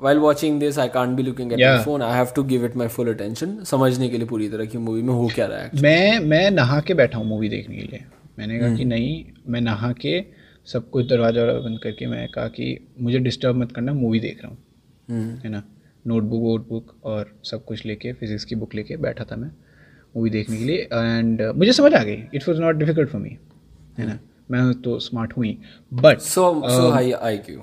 while 0.00 0.18
watching 0.18 0.60
this 0.60 0.78
I 0.78 0.88
can't 0.88 1.16
be 1.16 1.22
looking 1.22 1.52
at 1.52 1.58
my 1.58 1.84
phone 1.84 2.02
I 2.02 2.16
have 2.16 2.32
to 2.36 2.42
give 2.42 2.64
it 2.64 2.76
my 2.76 2.88
full 2.88 3.08
attention 3.14 3.56
समझने 3.64 4.08
के 4.08 4.18
लिए 4.18 4.26
पूरी 4.26 4.48
तरह 4.48 4.64
की 4.64 4.78
movie 4.78 5.02
में 5.02 5.14
हो 5.14 5.30
क्या 5.34 5.46
रहा 5.46 5.58
है 5.58 5.82
मैं 5.82 6.18
मैं 6.18 6.50
नहा 6.50 6.80
के 6.80 6.94
बैठा 6.94 7.18
हूँ 7.18 7.26
मूवी 7.26 7.48
देखने 7.48 7.76
के 7.76 7.82
लिए। 7.82 8.04
मैंने 8.38 8.58
कहा 8.58 8.74
कि 8.76 8.84
नहीं 8.84 9.24
मैं 9.48 9.60
नहा 9.60 9.92
के 9.92 10.24
सब 10.66 10.90
कुछ 10.90 11.06
दरवाज़ा 11.06 11.42
वरवाजा 11.42 11.68
बंद 11.68 11.78
करके 11.82 12.06
मैं 12.06 12.26
कहा 12.28 12.46
कि 12.48 12.88
मुझे 13.00 13.18
डिस्टर्ब 13.18 13.56
मत 13.56 13.72
करना 13.72 13.92
मूवी 13.92 14.20
देख 14.20 14.42
रहा 14.44 14.52
हूँ। 14.52 14.58
है 15.44 15.50
ना? 15.50 15.62
नोटबुक 16.06 16.40
वोटबुक 16.42 16.94
और 17.04 17.32
सब 17.44 17.64
कुछ 17.64 17.84
लेके 17.86 18.12
फिजिक्स 18.12 18.44
की 18.44 18.54
बुक 18.54 18.74
लेके 18.74 18.96
बैठा 18.96 19.24
था 19.24 19.36
मैं। 19.36 19.50
मूवी 20.16 20.30
देखने 20.30 20.56
के 20.56 20.64
लिए 20.64 20.76
एंड 20.76 21.42
uh, 21.42 21.54
मुझे 21.56 21.72
समझ 21.72 21.92
आ 21.94 22.02
गई। 22.04 22.22
It 22.34 22.48
was 22.48 22.60
not 22.60 22.76
difficult 22.76 23.08
for 23.08 23.20
me 23.20 23.36
है 23.98 24.06
ना? 24.06 24.18
मैं 24.50 24.72
तो 24.82 24.98
स्मार्ट 25.00 25.36
हुई। 25.36 25.56
But 25.92 26.18
so 26.20 26.90
high 26.90 27.12
I 27.12 27.38
Q 27.38 27.62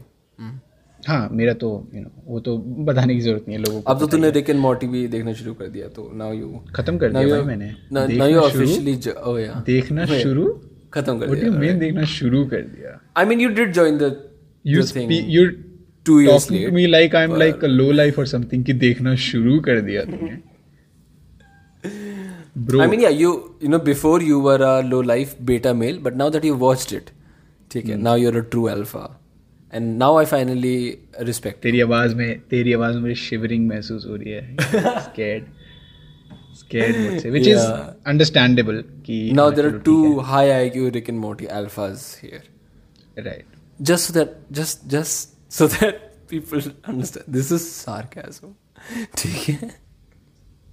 हाँ 1.03 1.27
मेरा 1.31 1.53
तो 1.53 1.67
यू 1.95 2.01
नो 2.01 2.09
वो 2.25 2.39
तो 2.39 2.57
बताने 2.85 3.15
की 3.15 3.21
ज़रूरत 3.21 3.45
नहीं 3.47 3.57
है 3.57 3.63
लोगों 3.63 3.81
को। 3.81 3.91
अब 3.91 3.99
तो 3.99 4.07
तूने 4.07 4.29
रिक 4.31 4.49
एंड 4.49 4.59
मॉर्टी 4.59 4.87
भी 4.87 5.07
देखना 5.07 5.33
शुरू 5.33 5.53
कर 5.53 5.67
दिया 5.67 5.87
तो 5.89 6.09
नाउ 6.15 6.33
यू 6.33 6.47
खत्म 6.75 6.97
कर 6.97 7.11
दिया 7.11 7.27
भाई 7.27 7.41
मैंने। 7.45 7.71
नाउ 7.91 8.27
यू 8.27 8.39
ऑफिशियली 8.39 8.97
ओ 9.11 9.37
या 9.37 9.63
देखना 9.67 10.05
शुरू। 10.05 10.47
खत्म 10.93 11.19
कर 11.19 11.35
दिया 11.35 11.51
मैं 11.51 11.77
देखना 11.79 12.03
शुरू 12.15 12.45
कर 12.45 12.61
दिया? 12.63 12.99
I 13.17 13.25
mean 13.25 13.41
you 13.41 13.49
did 13.49 13.71
join 13.73 13.97
the 13.97 14.15
you 14.65 14.83
स्पी 14.83 15.17
you 15.29 15.45
two 16.05 16.19
years 16.21 16.51
me 16.51 16.85
like 16.87 17.15
I 17.15 17.23
am 17.23 17.35
like 17.35 17.63
a 17.63 17.67
low 17.67 17.91
life 17.91 18.19
और 18.19 18.25
समथिंग 18.27 18.63
कि 18.65 18.73
देखना 18.85 19.15
शुरू 19.23 19.59
कर 19.59 19.81
दिया 19.81 20.03
तुमने 20.05 20.37
bro 22.67 22.81
I 22.83 22.87
mean, 22.91 23.01
yeah, 23.05 23.15
you 23.21 23.31
you 23.61 23.69
know 23.71 23.79
before 23.87 24.17
you 24.27 24.39
were 24.39 24.59
a 24.67 24.81
low 24.91 24.99
life 25.11 25.33
beta 25.51 25.73
male, 25.79 25.97
but 26.07 26.15
now 26.21 26.27
that 26.35 26.45
you 26.49 26.55
watched 26.65 26.93
it, 26.99 27.11
ठीक 27.71 27.83
Hmm. 27.85 27.91
है, 27.91 27.97
now 28.07 28.13
you're 28.21 28.37
a 28.39 28.43
true 28.55 28.67
alpha, 28.73 29.03
and 29.71 29.97
now 30.03 30.09
I 30.21 30.25
finally 30.33 30.75
respect. 31.29 31.57
it. 31.57 31.61
तेरी 31.67 31.81
आवाज़ 31.87 32.15
में 32.15 32.39
तेरी 32.55 32.73
आवाज़ 32.73 32.95
में 32.95 33.01
मुझे 33.01 33.15
shivering 33.23 33.67
महसूस 33.69 34.05
हो 34.09 34.15
रही 34.23 34.31
है 34.31 34.55
scared 35.07 35.47
scared 36.61 36.97
मुझसे 37.05 37.31
which 37.37 37.47
is 37.53 37.61
Yeah. 37.63 37.93
understandable 38.13 38.81
कि 39.09 39.19
Now 39.39 39.47
हाँ, 39.49 39.55
there 39.57 39.71
चलो 39.71 39.79
are 39.79 39.83
two 39.89 40.19
high 40.31 40.47
IQ 40.59 40.91
Rick 40.97 41.09
and 41.13 41.19
Morty 41.25 41.49
alphas 41.59 42.05
here, 42.23 42.41
ठीक 42.41 43.17
है 43.17 43.25
right 43.31 43.55
just 43.91 44.09
so 44.09 44.15
that 44.19 44.37
just 44.61 44.87
just 44.95 45.35
so 45.59 45.67
that 45.75 46.05
people 46.31 46.63
understand. 46.93 47.27
This 47.39 47.51
is 47.57 47.67
sarcasm, 47.73 48.55
ठीक 49.17 49.49
है. 49.49 49.69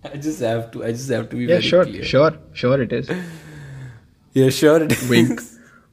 I 0.04 0.16
just 0.16 0.40
have 0.40 0.70
to. 0.73 0.84
I 0.84 0.92
just 0.92 1.08
have 1.11 1.28
to 1.30 1.37
be 1.37 1.42
yeah 1.42 1.49
very 1.56 1.62
sure 1.62 1.84
clear. 1.84 2.02
sure 2.04 2.30
sure 2.32 2.38
sure 2.52 2.82
it 2.82 2.92
is 2.92 3.11
Yeah, 4.34 4.49
sure. 4.50 4.82
It 4.82 4.92
is. 4.92 5.08
wink 5.08 5.40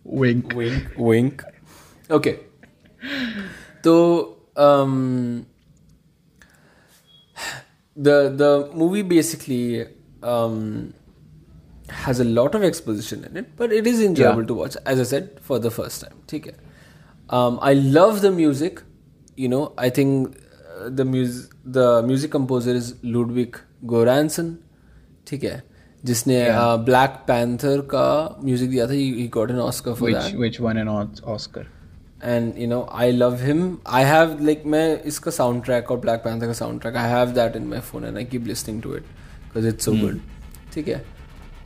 wink 0.03 0.53
wink 0.61 0.87
wink 0.97 1.43
okay 2.09 2.39
so 3.83 4.37
um 4.55 5.45
the 7.95 8.15
the 8.41 8.69
movie 8.73 9.01
basically 9.01 9.85
um 10.23 10.93
has 11.89 12.19
a 12.19 12.23
lot 12.23 12.55
of 12.55 12.63
exposition 12.63 13.23
in 13.25 13.35
it, 13.35 13.55
but 13.57 13.71
it 13.73 13.85
is 13.85 14.01
enjoyable 14.01 14.45
to 14.45 14.53
watch. 14.53 14.77
As 14.85 14.97
I 14.97 15.03
said, 15.03 15.39
for 15.41 15.59
the 15.59 15.69
first 15.69 15.99
time. 16.01 16.13
Okay. 16.33 16.53
Um, 17.29 17.59
I 17.61 17.73
love 17.73 18.21
the 18.21 18.31
music. 18.31 18.81
You 19.35 19.49
know, 19.49 19.73
I 19.77 19.89
think 19.89 20.37
uh, 20.79 20.89
the 20.89 21.03
music 21.03 21.51
the 21.65 22.01
music 22.03 22.31
composer 22.31 22.71
is 22.71 22.95
Ludwig 23.03 23.59
Göransson. 23.81 24.51
ठीक 25.27 25.43
है 25.43 25.63
जिसने 26.03 26.45
Black 26.85 27.09
Panther 27.27 27.81
का 27.81 28.39
music 28.43 28.69
दिया 28.69 28.87
था 28.87 28.91
he 28.91 29.27
got 29.33 29.51
an 29.51 29.59
Oscar 29.59 29.93
for 29.93 30.11
which 30.11 30.59
won 30.61 30.77
an 30.77 30.89
Os- 30.89 31.23
Oscar. 31.35 31.63
And 32.23 32.53
you 32.57 32.67
know 32.67 32.89
I 32.93 33.11
love 33.11 33.35
him 33.35 33.77
I 33.87 34.03
have 34.03 34.37
like 34.41 34.63
मैं 34.65 35.01
इसका 35.03 35.31
sound 35.31 35.63
track 35.63 35.91
और 35.91 35.97
Black 35.97 36.19
Panther 36.19 36.45
का 36.45 36.53
soundtrack 36.81 36.95
I 36.95 37.09
have 37.09 37.29
that 37.29 37.55
in 37.55 37.67
my 37.67 37.79
phone 37.79 38.05
and 38.05 38.17
I 38.17 38.25
keep 38.25 38.47
listening 38.47 38.81
to 38.81 38.95
it 38.95 39.01
because 39.01 39.67
it's 39.67 39.85
so 39.85 39.91
good 39.91 40.19
ठीक 40.73 40.87
है? 40.87 41.03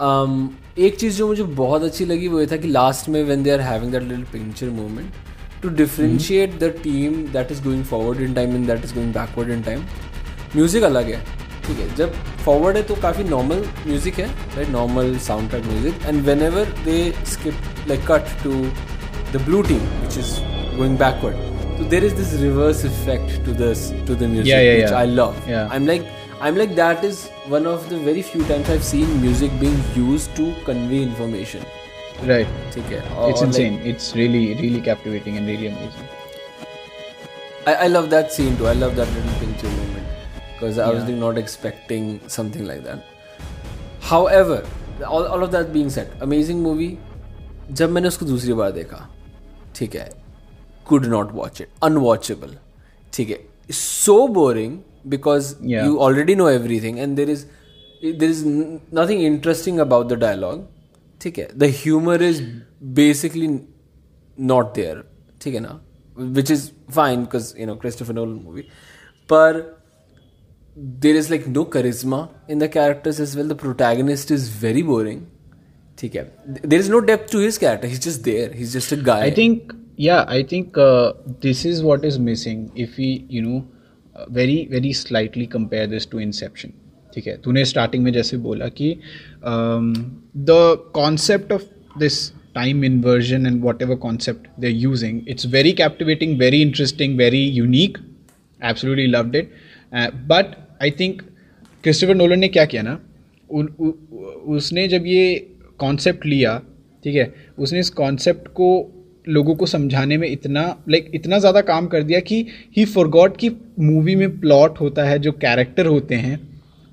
Um, 0.04 0.48
एक 0.78 0.96
चीज़ 1.00 1.18
जो 1.18 1.28
मुझे 1.28 1.44
बहुत 1.44 1.84
अच्छी 1.84 2.06
लगी 2.06 2.28
वो 2.28 2.40
ये 2.40 2.48
था 2.48 2.58
कि 2.58 2.68
लास्ट 2.68 3.10
में 3.10 3.24
when 3.24 3.44
they 3.44 3.52
are 3.52 3.62
having 3.62 3.92
that 3.92 4.04
little 4.04 4.24
picture 4.24 4.70
movement 4.70 5.12
to 5.64 5.70
differentiate 5.70 6.60
the 6.60 6.74
team 6.84 7.14
that 7.34 7.52
is 7.52 7.64
going 7.64 7.84
forward 7.84 8.22
in 8.22 8.34
time 8.34 8.56
and 8.56 8.68
that 8.68 8.84
is 8.86 8.94
going 8.94 9.14
backward 9.14 9.50
in 9.50 9.62
time 9.62 9.80
music 10.56 10.84
अलग 10.84 11.06
है। 11.06 11.45
ठीक 11.67 11.79
है 11.79 11.95
जब 11.97 12.13
फॉरवर्ड 12.45 12.77
है 12.77 12.83
तो 12.91 12.95
काफ़ी 13.03 13.25
नॉर्मल 13.25 13.65
म्यूजिक 13.87 14.19
है 14.19 14.27
right 14.57 14.69
normal 14.69 15.17
sound 15.27 15.51
track 15.51 15.65
music 15.67 16.07
and 16.07 16.23
whenever 16.43 16.73
they 16.85 16.97
skip 17.33 17.89
like 17.89 18.07
cut 18.11 18.33
to 18.45 18.63
the 19.35 19.41
blue 19.49 19.59
team 19.67 19.83
which 20.05 20.17
is 20.21 20.31
going 20.77 20.95
backward 21.01 21.37
so 21.75 21.85
there 21.91 22.07
is 22.07 22.15
this 22.21 22.31
reverse 22.45 22.81
effect 22.89 23.35
to 23.49 23.53
this 23.61 23.83
to 24.09 24.15
the 24.23 24.29
music 24.33 24.49
Yeah, 24.53 24.63
yeah, 24.69 24.73
which 24.79 24.91
yeah. 24.95 25.03
i 25.03 25.05
love 25.19 25.37
Yeah. 25.51 25.69
i'm 25.77 25.87
like 25.91 26.09
i'm 26.49 26.57
like 26.63 26.73
that 26.79 27.05
is 27.09 27.21
one 27.53 27.69
of 27.75 27.85
the 27.93 27.99
very 28.09 28.25
few 28.31 28.43
times 28.49 28.73
i've 28.75 28.83
seen 28.89 29.13
music 29.27 29.55
being 29.61 29.79
used 30.01 30.35
to 30.41 30.49
convey 30.71 31.03
information 31.11 31.69
Right. 32.33 32.51
ठीक 32.75 32.91
है 32.93 32.99
it's 33.03 33.15
और 33.19 33.31
like, 33.31 33.45
insane. 33.47 33.77
it's 33.93 34.09
really 34.23 34.43
really 34.65 34.81
captivating 34.89 35.39
and 35.43 35.53
really 35.53 35.69
amazing. 35.75 36.11
I, 37.71 37.75
I 37.85 37.89
love 37.95 38.11
that 38.17 38.37
scene 38.39 38.59
too 38.63 38.69
i 38.73 38.75
love 38.83 38.99
that 39.03 39.15
little 39.19 39.39
picture 39.45 39.73
moment 39.77 39.84
Because 40.66 40.80
i 40.86 40.90
was 40.90 41.00
Yeah. 41.00 41.08
really 41.08 41.20
not 41.26 41.40
expecting 41.44 42.10
something 42.38 42.68
like 42.74 42.84
that 42.84 43.14
however 44.12 44.60
all, 45.08 45.26
all 45.26 45.44
of 45.44 45.52
that 45.58 45.74
being 45.74 45.90
said 45.98 46.12
amazing 46.30 46.62
movie 46.70 46.94
जब 47.80 47.90
मैंने 47.92 48.08
उसको 48.08 48.26
दूसरी 48.26 48.54
बार 48.54 48.72
देखा 48.72 48.98
ठीक 49.76 49.96
है 49.96 50.10
could 50.90 51.06
not 51.14 51.32
watch 51.38 51.62
it 51.64 51.70
unwatchable 51.88 52.52
ठीक 53.14 53.30
है 53.30 53.40
so 53.78 54.16
boring 54.38 54.76
because 55.14 55.48
Yeah. 55.72 55.88
you 55.88 55.96
already 56.08 56.36
know 56.42 56.50
everything 56.58 57.00
and 57.06 57.20
there 57.22 57.32
is 57.36 57.46
there 58.22 58.30
is 58.36 58.44
n- 58.52 58.80
nothing 59.00 59.24
interesting 59.30 59.80
about 59.86 60.12
the 60.14 60.18
dialogue 60.26 60.62
ठीक 61.22 61.38
है 61.40 61.48
the 61.64 61.70
humor 61.82 62.18
is 62.30 62.42
basically 63.02 63.50
not 64.54 64.74
there 64.80 64.98
ठीक 65.42 65.54
है 65.56 65.60
ना 65.66 65.80
which 66.40 66.52
is 66.58 66.68
fine 67.00 67.24
because 67.28 67.48
you 67.62 67.68
know 67.72 67.78
Christopher 67.84 68.18
Nolan 68.20 68.38
movie 68.50 68.68
पर 69.34 69.62
there 70.76 71.16
is 71.16 71.30
like 71.30 71.48
no 71.48 71.66
charisma 71.66 72.30
in 72.48 72.60
the 72.60 72.68
characters 72.68 73.20
as 73.20 73.36
well 73.36 73.48
the 73.48 73.56
protagonist 73.56 74.32
is 74.32 74.50
very 74.66 74.82
boring 74.92 75.24
ठीक 76.00 76.16
है 76.16 76.24
there 76.72 76.80
is 76.84 76.90
no 76.90 77.00
depth 77.10 77.30
to 77.34 77.40
his 77.40 77.58
character 77.58 77.88
he's 77.88 78.06
just 78.06 78.24
there 78.24 78.50
he's 78.54 78.74
just 78.78 78.92
a 78.92 78.98
guy 79.10 79.20
I 79.26 79.34
think 79.36 79.74
yeah, 79.98 80.26
I 80.28 80.44
think 80.44 80.78
uh, 80.78 81.14
this 81.40 81.64
is 81.66 81.82
what 81.82 82.04
is 82.04 82.20
missing 82.20 82.72
if 82.76 82.98
we 82.98 83.26
you 83.30 83.42
know 83.42 83.66
uh, 84.16 84.26
very 84.30 84.66
very 84.66 84.92
slightly 84.94 85.48
compare 85.48 85.88
this 85.88 86.06
to 86.08 86.20
Inception. 86.20 86.74
ठीक 87.14 87.28
है 87.28 87.36
तूने 87.42 87.64
starting 87.66 88.04
में 88.04 88.12
जैसे 88.14 88.38
बोला 88.46 88.68
कि 88.80 88.90
the 89.44 90.56
concept 90.96 91.52
of 91.52 91.62
this 92.00 92.18
time 92.56 92.82
inversion 92.86 93.48
and 93.50 93.64
whatever 93.68 93.96
concept 94.06 94.50
they're 94.64 94.82
using 94.82 95.22
it's 95.34 95.48
very 95.54 95.72
captivating 95.82 96.38
very 96.42 96.62
interesting 96.62 97.16
very 97.22 97.42
unique 97.60 97.98
absolutely 98.72 99.08
loved 99.08 99.38
it 99.42 99.54
uh, 99.94 100.10
but 100.34 100.65
i 100.80 100.92
think 101.00 101.22
Christopher 101.84 102.16
Nolan 102.16 102.40
ने 102.40 102.48
क्या 102.48 102.66
किया 102.66 102.82
ना 102.82 103.00
उन, 103.50 103.66
उ, 103.80 103.92
उसने 104.48 104.88
जब 104.88 105.06
ये 105.06 105.36
कॉन्सेप्ट 105.80 106.26
लिया 106.26 106.62
ठीक 107.06 107.16
है 107.16 107.34
उसने 107.60 107.80
इस 107.80 107.90
कॉन्सेप्ट 107.90 108.48
को 108.48 108.70
लोगों 109.28 109.56
को 109.56 109.66
समझाने 109.66 110.18
में 110.18 110.28
इतना 110.28 110.64
लाइक 110.90 111.12
इतना 111.16 111.40
ज़्यादा 111.40 111.62
काम 111.62 111.88
कर 111.88 112.04
दिया 112.04 112.20
कि 112.20 112.46
ही 112.78 112.86
फॉरगॉट 112.86 113.38
कि 113.38 113.50
मूवी 113.80 114.16
में 114.16 114.40
प्लॉट 114.40 114.80
होता 114.80 115.04
है 115.04 115.20
जो 115.20 115.32
कैरेक्टर 115.32 115.86
होते 115.86 116.16
हैं 116.16 116.40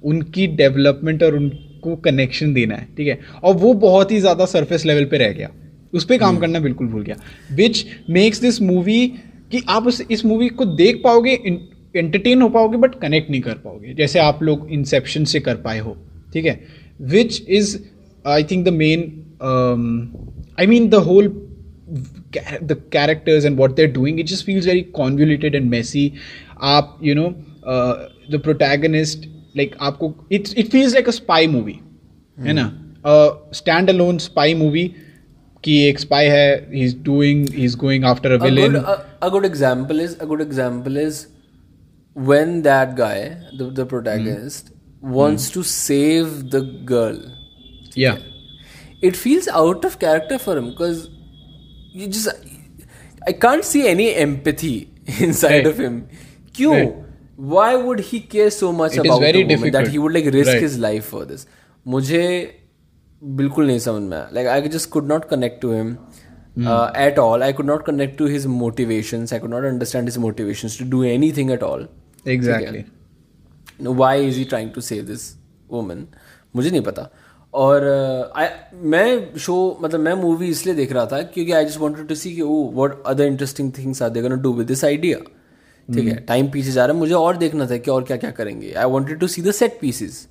उनकी 0.03 0.47
डेवलपमेंट 0.57 1.23
और 1.23 1.37
उनको 1.37 1.97
कनेक्शन 1.97 2.55
देना 2.55 2.75
है 2.75 2.89
ठीक 2.97 3.09
है 3.09 3.19
और 3.45 3.57
वो 3.57 3.73
बहुत 3.81 4.13
ही 4.13 4.21
ज़्यादा 4.21 4.45
सरफेस 4.47 4.87
लेवल 4.87 5.05
पे 5.05 5.19
रह 5.19 5.33
गया 5.33 5.51
उस 5.93 6.05
पर 6.05 6.19
काम 6.19 6.39
करना 6.39 6.61
बिल्कुल 6.61 6.87
भूल 6.87 7.03
गया 7.03 7.17
विच 7.53 7.85
मेक्स 8.11 8.41
दिस 8.41 8.61
मूवी 8.63 9.07
कि 9.53 9.63
आप 9.69 9.87
उस 9.87 10.01
इस 10.11 10.25
मूवी 10.25 10.49
को 10.49 10.65
देख 10.65 11.01
पाओगे 11.05 11.35
एंटरटेन 11.97 12.43
हो 12.43 12.49
पाओगे 12.49 12.77
बट 12.77 12.95
कनेक्ट 12.95 13.31
नहीं 13.31 13.41
कर 13.41 13.55
पाओगे। 13.55 13.95
जैसे 13.95 14.19
आप 14.19 14.43
लोग 14.43 14.69
इंसेप्शन 14.71 15.25
से 15.25 15.41
कर 15.41 15.57
पाए 15.65 15.79
हो 15.79 15.97
ठीक 16.33 16.47
है? 16.47 16.61
Which 17.01 17.43
is 17.49 17.77
I 18.27 18.45
think 18.45 18.65
the 18.65 18.69
main 18.73 19.01
I 20.61 20.67
mean 20.67 20.89
the 20.89 20.95
whole 20.95 21.29
the 22.63 22.77
characters 22.93 23.45
and 23.45 23.57
what 23.59 23.77
they're 23.77 23.93
doing 23.93 24.21
it 24.21 24.27
just 24.27 24.47
feels 24.47 24.67
very 24.67 24.81
convoluted 24.81 25.55
and 25.55 25.71
messy 25.71 26.13
आप 26.63 26.99
you 27.03 27.15
know 27.15 27.29
the 28.31 28.41
protagonist 28.45 29.27
like 29.57 29.77
आपको 29.81 30.15
it's 30.33 30.55
it 30.59 30.69
feels 30.69 30.93
like 30.95 31.09
a 31.09 31.13
spy 31.13 31.47
movie 31.47 31.79
है 32.39 32.53
ना? 32.53 32.69
Stand 33.55 33.91
alone 33.91 34.19
spy 34.19 34.55
movie 34.55 34.91
कि 35.65 35.77
एक 35.89 35.99
spy 35.99 36.27
है 36.27 36.73
he 36.73 36.81
is 36.81 36.97
doing 37.03 37.49
he 37.49 37.65
is 37.65 37.77
going 37.77 38.05
after 38.05 38.33
a 38.33 38.43
villain 38.45 38.75
a 38.75 39.29
good 39.29 39.45
example 39.45 40.01
is 40.01 40.17
a 40.19 40.25
good 40.25 40.41
example 40.41 40.99
is 40.99 41.21
when 42.30 42.62
that 42.64 42.96
guy 42.96 43.38
the, 43.58 43.66
the 43.80 43.86
protagonist 43.86 44.72
wants 45.02 45.50
to 45.52 45.64
save 45.64 46.50
the 46.56 46.62
girl 46.94 47.20
या 48.06 48.14
it 49.10 49.16
feels 49.24 49.48
out 49.64 49.84
of 49.90 50.00
character 50.04 50.38
for 50.46 50.58
him 50.58 50.70
because 50.70 51.02
you 51.94 52.08
just 52.08 52.30
I 53.32 53.34
can't 53.44 53.66
see 53.74 53.88
any 53.88 54.08
empathy 54.16 54.76
inside 55.26 55.52
Right. 55.58 55.68
of 55.68 55.78
him. 55.86 55.96
Kyun? 56.58 56.74
Right. 56.80 56.96
Why 57.54 57.76
would 57.88 58.00
he 58.12 58.20
care 58.36 58.50
so 58.56 58.72
much 58.78 58.94
It 58.98 59.02
is 59.02 59.06
about 59.06 59.20
very 59.26 59.44
the 59.44 59.56
woman 59.56 59.72
that 59.76 59.86
difficult. 59.86 59.92
he 59.96 60.00
would 60.06 60.14
like 60.18 60.30
risk 60.38 60.52
Right. 60.54 60.62
his 60.68 60.78
life 60.86 61.06
for 61.16 61.26
this? 61.32 61.46
मुझे 61.96 62.24
बिल्कुल 63.42 63.68
नहीं 63.68 63.80
समझ 63.86 64.02
में 64.10 64.18
आया 64.18 64.30
like 64.38 64.48
I 64.56 64.72
just 64.78 64.90
could 64.96 65.08
not 65.12 65.28
connect 65.34 65.62
to 65.66 65.72
him 65.76 65.92
uh, 66.66 66.92
at 66.96 67.20
all. 67.24 67.44
I 67.44 67.52
could 67.58 67.68
not 67.70 67.86
connect 67.86 68.18
to 68.20 68.26
his 68.36 68.46
motivations. 68.52 69.32
I 69.38 69.40
could 69.42 69.52
not 69.56 69.66
understand 69.72 70.08
his 70.12 70.18
motivations 70.24 70.78
to 70.78 70.86
do 70.96 71.04
anything 71.10 71.52
at 71.56 71.64
all. 71.68 71.84
exactly 72.29 72.85
why 73.99 74.15
is 74.25 74.37
he 74.37 74.43
trying 74.45 74.69
to 74.75 74.83
save 74.87 75.07
this 75.07 75.23
woman? 75.73 76.03
मुझे 76.57 76.71
नहीं 76.71 76.81
पता। 76.81 77.09
और 77.55 77.83
uh, 77.83 78.43
I, 78.43 78.49
मैं 78.75 79.39
show 79.39 79.79
मतलब 79.83 80.01
मैं 80.01 80.13
movie 80.15 80.49
इसलिए 80.49 80.75
देख 80.75 80.93
रहा 80.93 81.07
था 81.07 81.23
क्योंकि 81.23 81.53
I 81.53 81.65
just 81.65 81.79
wanted 81.79 82.09
to 82.09 82.15
see 82.15 82.35
कि 82.35 82.43
ओ 82.43 82.71
what 82.75 83.03
other 83.07 83.25
interesting 83.25 83.73
things 83.79 84.03
are 84.03 84.11
they 84.11 84.23
gonna 84.23 84.37
do 84.37 84.53
with 84.53 84.67
this 84.67 84.85
idea 84.85 85.19
ठीक 85.95 86.09
है? 86.09 86.15
टाइम 86.17 86.51
पीछे 86.51 86.73
जा 86.73 86.87
रहा 86.87 86.95
है। 86.95 86.99
मुझे 86.99 87.15
और 87.15 87.37
देखना 87.37 87.67
था 87.67 87.77
कि 87.77 87.91
और 87.91 88.05
क्या 88.05 88.17
क्या 88.17 88.31
करेंगे। 88.31 88.73
I 88.73 88.91
wanted 88.91 89.19
to 89.21 89.27
see 89.27 89.43
the 89.43 89.51
set 89.51 89.79
pieces 89.81 90.27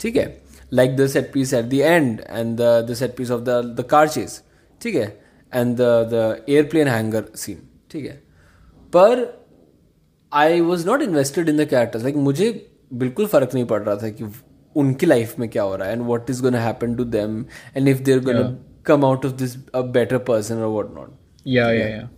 ठीक 0.00 0.16
है? 0.16 0.42
Like 0.72 0.96
the 0.96 1.06
set 1.06 1.32
piece 1.32 1.54
at 1.54 1.64
the 1.64 1.74
end 1.74 2.20
and 2.20 2.60
the 2.60 2.94
set 2.94 3.16
piece 3.16 3.30
of 3.30 3.42
the 3.42 3.76
the 3.80 3.84
car 3.90 4.08
chase 4.08 4.40
ठीक 4.80 4.94
है? 4.94 5.06
And 5.54 5.76
the 5.76 5.80
the 6.12 6.44
airplane 6.48 6.88
hangar 6.88 7.24
scene 7.36 7.62
ठीक 7.90 8.06
है? 8.06 8.22
पर 8.96 9.41
I 10.32 10.60
was 10.60 10.86
not 10.86 11.02
invested 11.02 11.48
in 11.48 11.56
the 11.56 11.68
characters 11.68 12.02
like 12.02 12.16
मुझे 12.28 12.50
बिल्कुल 12.94 13.26
फ़र्क 13.26 13.54
नहीं 13.54 13.64
पड़ 13.64 13.82
रहा 13.82 13.96
था 13.96 14.08
कि 14.10 14.24
उनकी 14.76 15.06
लाइफ 15.06 15.38
में 15.38 15.48
क्या 15.48 15.62
हो 15.62 15.76
रहा 15.76 15.88
है 15.88 15.92
and 15.92 16.02
what 16.02 16.30
is 16.30 16.42
gonna 16.42 16.60
happen 16.60 16.94
to 16.94 17.04
them 17.16 17.44
and 17.76 17.88
if 17.88 18.02
they're 18.02 18.20
gonna 18.24 18.42
come 18.86 19.04
out 19.04 19.26
of 19.26 19.32
this 19.36 19.56
a 19.74 19.80
better 19.92 20.18
person 20.28 20.56
और 20.56 20.68
what 20.68 20.94
not 20.96 21.14
yeah 21.46 21.70
yeah 21.72 21.86
yeah 21.88 22.08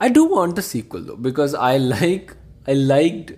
I 0.00 0.08
do 0.10 0.26
want 0.28 0.58
a 0.58 0.62
sequel 0.62 1.02
though 1.02 1.16
because 1.22 1.56
I 1.58 1.78
like 1.78 2.30
I 2.68 2.74
liked 2.74 3.32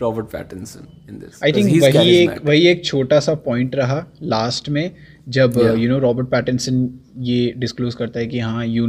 Robert 0.00 0.26
Pattinson 0.26 0.86
in 1.08 1.18
this 1.18 1.42
I 1.44 1.52
think 1.52 1.82
वही 1.84 2.16
एक 2.16 2.44
वही 2.44 2.66
एक 2.66 2.84
छोटा 2.84 3.20
सा 3.20 3.34
point 3.46 3.74
रहा 3.74 4.04
last 4.24 4.68
में 4.68 4.90
जब 5.28 5.58
यू 5.78 5.88
नो 5.90 5.98
रॉबर्ट 5.98 6.28
पैटिंसन 6.28 6.88
ये 7.22 7.52
डिस्क्लोज 7.56 7.94
करता 7.94 8.20
है 8.20 8.26
कि 8.26 8.38
हाँ 8.40 8.66
you 8.66 8.86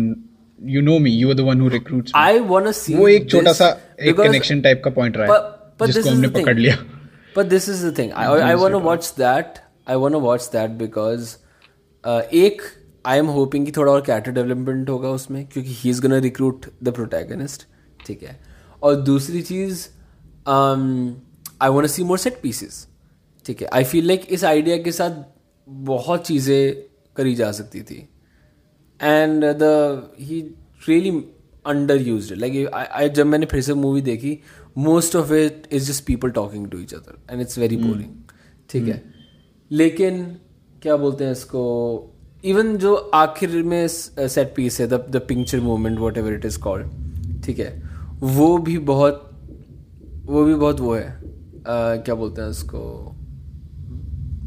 you 0.60 0.82
know 0.82 0.98
me 1.00 1.12
you 1.12 1.30
are 1.30 1.36
the 1.36 1.40
one 1.42 1.62
who 1.62 1.68
recruits 1.70 2.12
I 2.16 2.40
want 2.42 2.66
to 2.66 2.72
see 2.74 2.96
वो 2.96 3.08
एक 3.08 3.30
छोटा 3.30 3.54
सा 3.54 3.70
एक 4.01 4.17
कनेक्शन 4.17 4.62
टाइप 4.62 4.81
का 4.86 4.91
पॉइंट 4.91 5.17
रहा 5.17 5.36
है 5.36 5.88
जिसको 5.88 6.10
हमने 6.10 6.27
पकड़ 6.39 6.58
लिया। 6.58 6.77
But 7.36 7.50
this 7.51 7.67
is 7.72 7.81
the 7.84 7.91
thing. 7.98 8.10
I, 8.22 8.24
I 8.46 8.55
want 8.62 8.75
to 8.75 8.79
watch 8.86 9.10
that. 9.17 9.60
I 9.88 9.96
want 10.03 10.17
to 10.17 10.20
watch 10.24 10.48
that 10.55 10.77
because 10.79 11.29
uh, 12.03 12.22
एक 12.34 12.62
आई 13.05 13.17
एम 13.17 13.27
होपिंग 13.36 13.65
कि 13.65 13.72
थोड़ा 13.72 13.91
और 13.91 14.01
कैरेक्टर 14.05 14.31
डेवलपमेंट 14.31 14.89
होगा 14.89 15.10
उसमें 15.10 15.46
क्योंकि 15.48 15.74
he 15.74 15.89
is 15.89 16.01
gonna 16.01 16.17
recruit 16.25 16.65
the 16.84 16.93
protagonist 16.93 17.65
ठीक 18.05 18.24
है? 18.24 18.39
और 18.84 18.96
दूसरी 19.01 19.41
चीज़ 19.41 19.88
I 20.48 21.70
want 21.70 21.88
see 21.88 22.03
more 22.03 22.17
set 22.17 22.41
pieces 22.41 22.88
ठीक 23.46 23.62
है? 23.62 23.67
आई 23.74 23.84
फील 23.84 24.08
लाइक 24.08 24.25
इस 24.29 24.43
आइडिया 24.46 24.77
के 24.84 24.91
साथ 24.91 25.24
बहुत 25.67 26.25
चीज़ें 26.27 26.84
करी 27.17 27.36
जा 27.36 27.51
सकती 27.51 27.81
थी. 27.81 28.08
And 29.01 29.46
the 29.46 29.63
he 30.20 30.41
really 30.88 31.12
under 31.65 32.01
use 32.01 32.34
like 32.34 32.68
I 32.74 33.10
जब 33.10 33.25
मैंने 33.25 33.46
फिर 33.46 33.62
से 33.62 33.74
मूवी 33.74 34.01
देखी 34.01 34.38
most 34.77 35.15
of 35.15 35.34
it 35.34 35.68
is 35.72 35.88
just 35.91 36.06
people 36.06 36.30
talking 36.30 36.68
to 36.70 36.77
each 36.77 36.94
other 36.94 37.18
and 37.32 37.41
it's 37.41 37.58
very 37.58 37.77
boring 37.77 38.12
ठीक 38.70 38.88
है? 38.88 39.01
लेकिन 39.72 40.24
क्या 40.82 40.96
बोलते 40.98 41.24
हैं 41.24 41.32
इसको? 41.32 41.63
इवन 42.46 42.75
जो 42.77 42.96
आखिर 42.96 43.50
में 43.50 43.88
सेट 43.88 44.53
पीस 44.56 44.80
है 44.82 44.88
the 44.88 45.22
picture 45.27 45.60
movement 45.60 46.00
whatever 46.18 46.34
it 46.34 46.46
is 46.46 46.60
called 46.60 47.44
ठीक 47.46 47.60
है? 47.60 47.84
वो 48.20 48.58
भी 48.58 48.77
बहुत 48.77 49.27
वो 50.25 50.44
भी 50.46 50.53
बहुत 50.53 50.80
वो 50.80 50.94
है. 50.96 51.20
Uh, 51.62 52.06
क्या 52.06 52.15
बोलते 52.15 52.41
हैं 52.41 52.50
उसको 52.50 53.15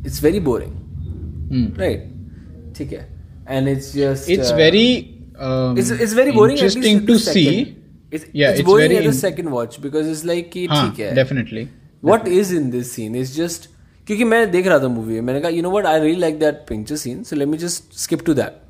इट्स 0.06 0.22
वेरी 0.22 0.40
बोरिंग 0.40 1.78
राइट 1.78 2.74
ठीक 2.76 2.92
है? 2.92 3.08
And 3.50 3.68
it's 3.68 3.92
just 3.94 4.30
it's 4.30 4.50
very 4.52 5.13
um, 5.38 5.78
it's 5.78 5.90
it's 5.90 6.12
very 6.12 6.32
boring 6.32 6.56
interesting 6.56 6.98
in 6.98 7.06
to 7.06 7.18
see 7.18 7.44
second. 7.44 7.80
It's, 8.12 8.24
Yeah, 8.32 8.50
it's 8.50 8.60
it's 8.60 8.66
boring 8.66 8.88
very 8.88 8.96
at 8.98 9.02
the 9.02 9.08
in- 9.08 9.20
second 9.20 9.50
watch 9.50 9.80
because 9.80 10.08
it's 10.10 10.24
like 10.30 10.50
कि 10.52 10.66
हाँ, 10.70 10.90
ठीक 10.90 10.98
है 11.00 11.14
definitely 11.16 11.66
what 12.02 12.28
is 12.40 12.52
in 12.58 12.70
this 12.70 12.92
scene 12.96 13.14
is 13.22 13.34
just 13.36 13.68
क्योंकि 14.06 14.24
मैं 14.24 14.50
देख 14.50 14.66
रहा 14.66 14.78
था 14.78 14.88
movie 14.88 15.20
मैंने 15.20 15.40
कहा 15.40 15.50
you 15.50 15.62
know 15.62 15.70
what 15.70 15.86
I 15.86 16.00
really 16.00 16.20
like 16.20 16.38
that 16.38 16.54
picture 16.68 16.96
scene 16.96 17.22
so 17.24 17.36
let 17.36 17.48
me 17.48 17.58
just 17.58 17.94
skip 17.98 18.24
to 18.26 18.34
that 18.34 18.60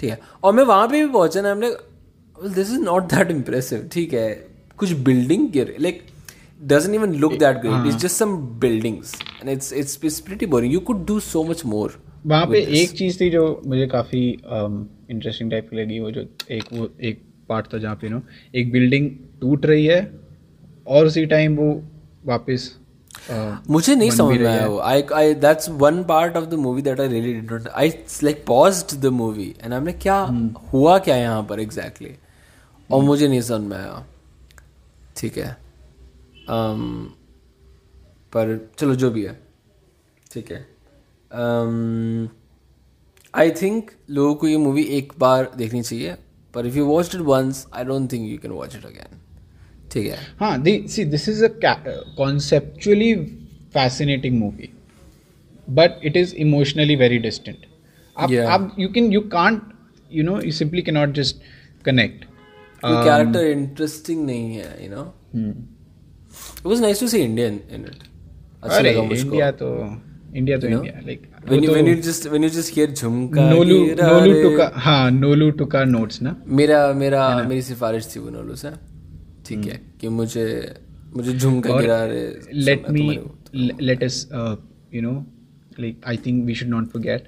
ठीक 0.00 0.10
है 0.10 0.18
और 0.44 0.52
मैं 0.54 0.62
वहाँ 0.64 0.86
पे 0.88 1.04
भी 1.04 1.10
पहुँचा 1.12 1.40
ना 1.40 1.50
हमने 1.52 1.70
this 2.54 2.70
is 2.70 2.80
not 2.80 3.12
that 3.14 3.30
impressive 3.30 3.88
ठीक 3.92 4.12
है 4.14 4.28
कुछ 4.78 4.92
बिल्डिंग 5.08 5.50
गिर 5.52 5.74
like 5.80 6.02
doesn't 6.70 6.94
even 6.96 7.12
look 7.20 7.34
that 7.40 7.60
great 7.60 7.86
it's 7.90 7.98
just 8.00 8.18
some 8.22 8.32
buildings 8.62 9.12
and 9.40 9.50
it's 9.52 9.68
it's 9.82 9.94
it's 10.08 10.18
pretty 10.24 10.48
boring 10.54 10.72
you 10.72 10.80
could 10.88 10.98
do 11.10 11.14
so 11.26 11.44
much 11.50 11.62
more 11.74 11.88
वहाँ 12.26 12.46
पे. 12.46 12.58
एक 12.80 12.90
चीज़ 12.96 13.20
थी 13.20 13.28
जो 13.30 13.44
मुझे 13.66 13.86
काफ़ी 13.94 14.24
इंटरेस्टिंग 15.10 15.50
टाइप 15.50 15.70
की 15.70 15.76
लगी 15.76 16.00
वो 16.00 16.10
जो 16.10 16.26
एक 16.50 16.64
वो 16.72 16.90
एक 17.00 17.22
पार्ट 17.48 17.74
था 17.74 17.78
जहाँ 17.78 17.96
पे 17.96 18.08
नो 18.08 18.22
एक 18.54 18.72
बिल्डिंग 18.72 19.10
टूट 19.40 19.66
रही 19.66 19.86
है 19.86 20.20
और 20.86 21.06
उसी 21.06 21.26
टाइम 21.26 21.56
वो 21.56 21.84
वापस 22.26 22.78
uh, 23.30 23.56
मुझे 23.70 23.94
नहीं 23.94 24.10
समझ 24.10 24.38
में 24.38 24.46
आया 24.46 24.66
वो। 24.66 24.78
I 24.78 25.02
I 25.14 25.34
that's 25.34 25.68
one 25.68 26.04
part 26.04 26.36
of 26.36 26.44
the 26.44 26.54
movie 26.54 26.82
that 26.82 27.00
I 27.00 27.08
really 27.08 27.34
did 27.34 27.52
not 27.52 27.68
I 27.68 27.88
like 28.22 28.44
paused 28.46 29.00
the 29.00 29.06
movie 29.06 29.54
and 29.64 29.72
हमने 29.72 29.92
क्या 29.92 30.20
हुआ 30.72 30.98
क्या 30.98 31.16
यहाँ 31.16 31.42
पर 31.42 31.60
एग्जैक्टली 31.60 32.08
exactly? 32.08 32.92
और 32.92 33.02
मुझे 33.02 33.28
नहीं 33.28 33.40
समझ 33.40 33.60
में 33.60 33.76
आया। 33.76 34.06
ठीक 35.16 35.38
है। 35.38 35.56
Um, 36.40 37.10
पर 38.32 38.70
चलो 38.78 38.94
जो 38.94 39.10
भी 39.10 39.22
है। 39.22 39.40
ठीक 40.32 40.52
है। 40.52 40.66
आई 43.34 43.50
थिंक 43.62 43.90
लोगों 44.10 44.34
को 44.34 44.48
ये 44.48 44.56
मूवी 44.56 44.82
एक 44.98 45.12
बार 45.18 45.50
देखनी 45.56 45.82
चाहिए 45.82 46.14
पर 46.54 46.66
if 46.66 46.76
you 46.76 46.84
watched 46.86 47.14
it 47.14 47.20
once 47.26 47.66
I 47.74 47.84
don't 47.84 48.12
think 48.12 48.30
you 48.30 48.38
can 48.38 48.52
watch 48.52 48.76
it 48.76 48.84
again 48.84 49.18
ठीक 49.92 50.06
है? 50.06 50.18
हाँ 50.40 50.56
see 50.88 51.04
this 51.04 51.28
is 51.28 51.44
a 51.44 51.48
conceptually 52.16 53.14
fascinating 53.74 54.38
movie 54.38 54.70
but 55.68 56.00
it 56.04 56.16
is 56.16 56.34
emotionally 56.36 56.96
very 56.96 57.18
distant 57.18 57.66
आप 58.16 58.32
आप 58.32 58.74
you 58.78 58.88
can 58.88 59.12
you 59.12 59.20
can't 59.32 59.62
you 60.10 60.24
know 60.24 60.40
you 60.40 60.50
simply 60.52 60.82
can 60.82 60.94
not 60.94 61.14
just 61.14 61.42
connect 61.84 62.24
character 62.84 63.46
interesting 63.46 64.24
नहीं 64.26 64.56
है 64.56 64.84
you 64.84 64.90
नो 64.90 65.12
It 66.58 66.66
was 66.66 66.80
nice 66.80 67.00
to 67.00 67.06
see 67.08 67.20
Indian 67.22 67.54
in 67.76 67.84
it. 67.84 68.02
अच्छा 68.62 68.76
अरे 68.76 68.92
लगा 68.92 69.02
मुझको. 69.02 69.26
India 69.26 69.50
तो 69.52 69.68
इंडिया 70.36 70.58
तो 70.58 70.66
India 70.66 71.00
like 71.04 71.22
When 71.48 71.62
you 71.64 71.70
when 71.74 71.86
you 71.88 71.94
just 72.06 72.26
when 72.32 72.42
you 72.44 72.48
just 72.54 72.70
hear 72.74 72.86
झुमका 72.94 73.50
नोलू 73.50 73.76
नोलू. 74.02 74.42
टुका 74.42 74.72
हाँ 74.74 75.10
नोलू 75.10 75.50
टुका 75.50 75.84
नोट्स 75.84 76.22
ना? 76.22 76.36
मेरा 76.46 76.92
मेरा 76.92 77.42
मेरी 77.48 77.62
सिफारिश 77.62 78.12
थी 78.16 78.20
वो 78.20 78.30
नोलू 78.30 78.54
से। 78.56 78.70
ठीक 79.46 79.64
है 79.66 79.80
कि 80.00 80.08
मुझे 80.08 80.74
मुझे 81.16 81.32
झुमका 81.32 81.80
गिरा 81.80 82.04
रे 82.04 82.40
let 82.64 82.86
सुनना 82.86 83.04
me 83.04 83.16
तो। 83.16 83.38
मैंने- 83.58 83.80
let 83.88 84.04
us 84.08 84.18
uh, 84.40 84.56
you 84.96 85.04
know 85.06 85.16
like 85.80 85.96
I 86.12 86.16
think 86.26 86.44
we 86.50 86.58
should 86.60 86.72
not 86.76 86.92
forget 86.96 87.20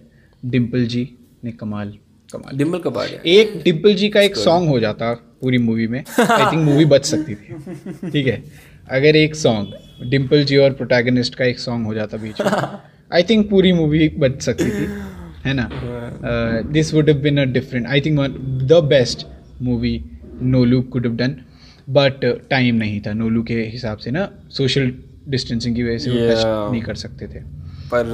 Dimple 0.45 0.87
ji 0.87 1.09
ने 1.45 1.53
कमाल 1.53 1.99
कमाल 2.33 2.57
डिम्पल 2.59 2.79
कपाड़िया 2.79 3.21
एक 3.27 3.61
डिम्पल 3.65 3.95
जी 3.95 4.09
का 4.09 4.21
एक 4.21 4.37
सॉन्ग 4.37 4.69
हो 4.69 4.81
जाता 4.81 5.13
पूरी 5.41 5.59
मूवी 5.59 5.87
में। 5.87 6.05
आई 6.21 6.53
थिंक 6.53 6.65
मूवी 6.65 6.85
बच 6.85 7.05
सकती 7.05 7.35
थी। 7.35 8.11
ठीक 8.11 8.27
है 8.27 8.43
अगर 8.91 9.17
एक 9.17 9.35
सॉन्ग 9.35 9.75
डिम्पल 10.11 10.45
जी 10.45 10.57
और 10.57 10.73
प्रोटैगनिस्ट 10.73 11.35
का 11.35 11.45
एक 11.45 11.59
सॉन्ग 11.59 11.87
हो 11.87 11.95
जाता 11.95 12.17
बीच 12.17 12.41
में। 12.41 12.53
आई 13.13 13.23
थिंक 13.23 13.51
पूरी 13.51 13.73
मूवी 13.73 14.09
बच 14.09 14.43
सकती 14.43 14.65
थी 14.65 14.87
है 15.47 15.55
ना? 15.55 15.71
This 16.73 16.95
would 16.95 17.11
have 17.11 17.19
been 17.19 17.41
a 17.41 17.45
different 17.45 17.87
I 17.87 18.01
think 18.01 18.21
the 18.63 18.73
best 18.73 19.27
movie 19.63 20.05
Nolan 20.43 20.83
could 20.83 21.07
have 21.07 21.17
done 21.17 21.37
but 21.91 22.25
time 22.51 22.75
नहीं 22.75 23.01
था 23.01 23.13
नो 23.13 23.29
लू 23.29 23.43
के 23.43 23.55
हिसाब 23.55 23.99
से 23.99 24.11
ना 24.11 24.31
सोशल 24.51 24.95
डिस्टेंसिंग 25.29 25.77
की 25.77 25.83
वजह 25.83 25.99
से 25.99 26.11
yeah. 26.11 26.45
वो 26.45 26.73
नहीं 26.73 26.83
कर 26.83 26.95
सकते 26.95 27.27
थे। 27.27 27.41
पर 27.95 28.07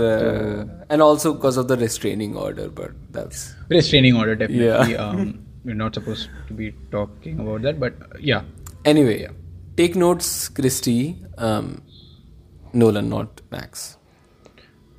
and 0.93 1.03
also 1.03 1.33
because 1.33 1.59
of 1.59 1.67
the 1.67 1.73
restraining 1.73 2.37
order 2.37 2.69
but 2.69 2.91
that's 2.91 3.57
restraining 3.71 4.17
order 4.17 4.35
definitely 4.35 4.93
you 4.93 4.99
are 4.99 5.75
not 5.75 5.95
suppose 5.95 6.49
to 6.49 6.55
be 6.55 6.69
talking 6.93 7.41
about 7.41 7.63
that 7.63 7.77
but 7.77 7.93
yeah 8.25 8.45
anyway 8.87 9.29
take 9.77 9.97
notes 9.97 10.49
Christy 10.49 11.15
Nolan 12.75 13.05
not 13.05 13.41
Max 13.53 13.98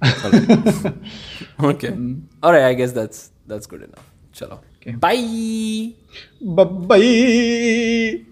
Alright. 0.03 0.49
okay. 1.75 1.91
Mm. 1.91 2.23
All 2.41 2.51
right. 2.51 2.65
I 2.65 2.73
guess 2.73 2.91
that's 2.91 3.31
that's 3.47 3.65
good 3.65 3.83
enough. 3.83 4.05
Chalo. 4.33 4.59
Okay. 4.81 4.91
Bye. 4.91 5.93
bye 6.41 6.63
bye 6.63 8.25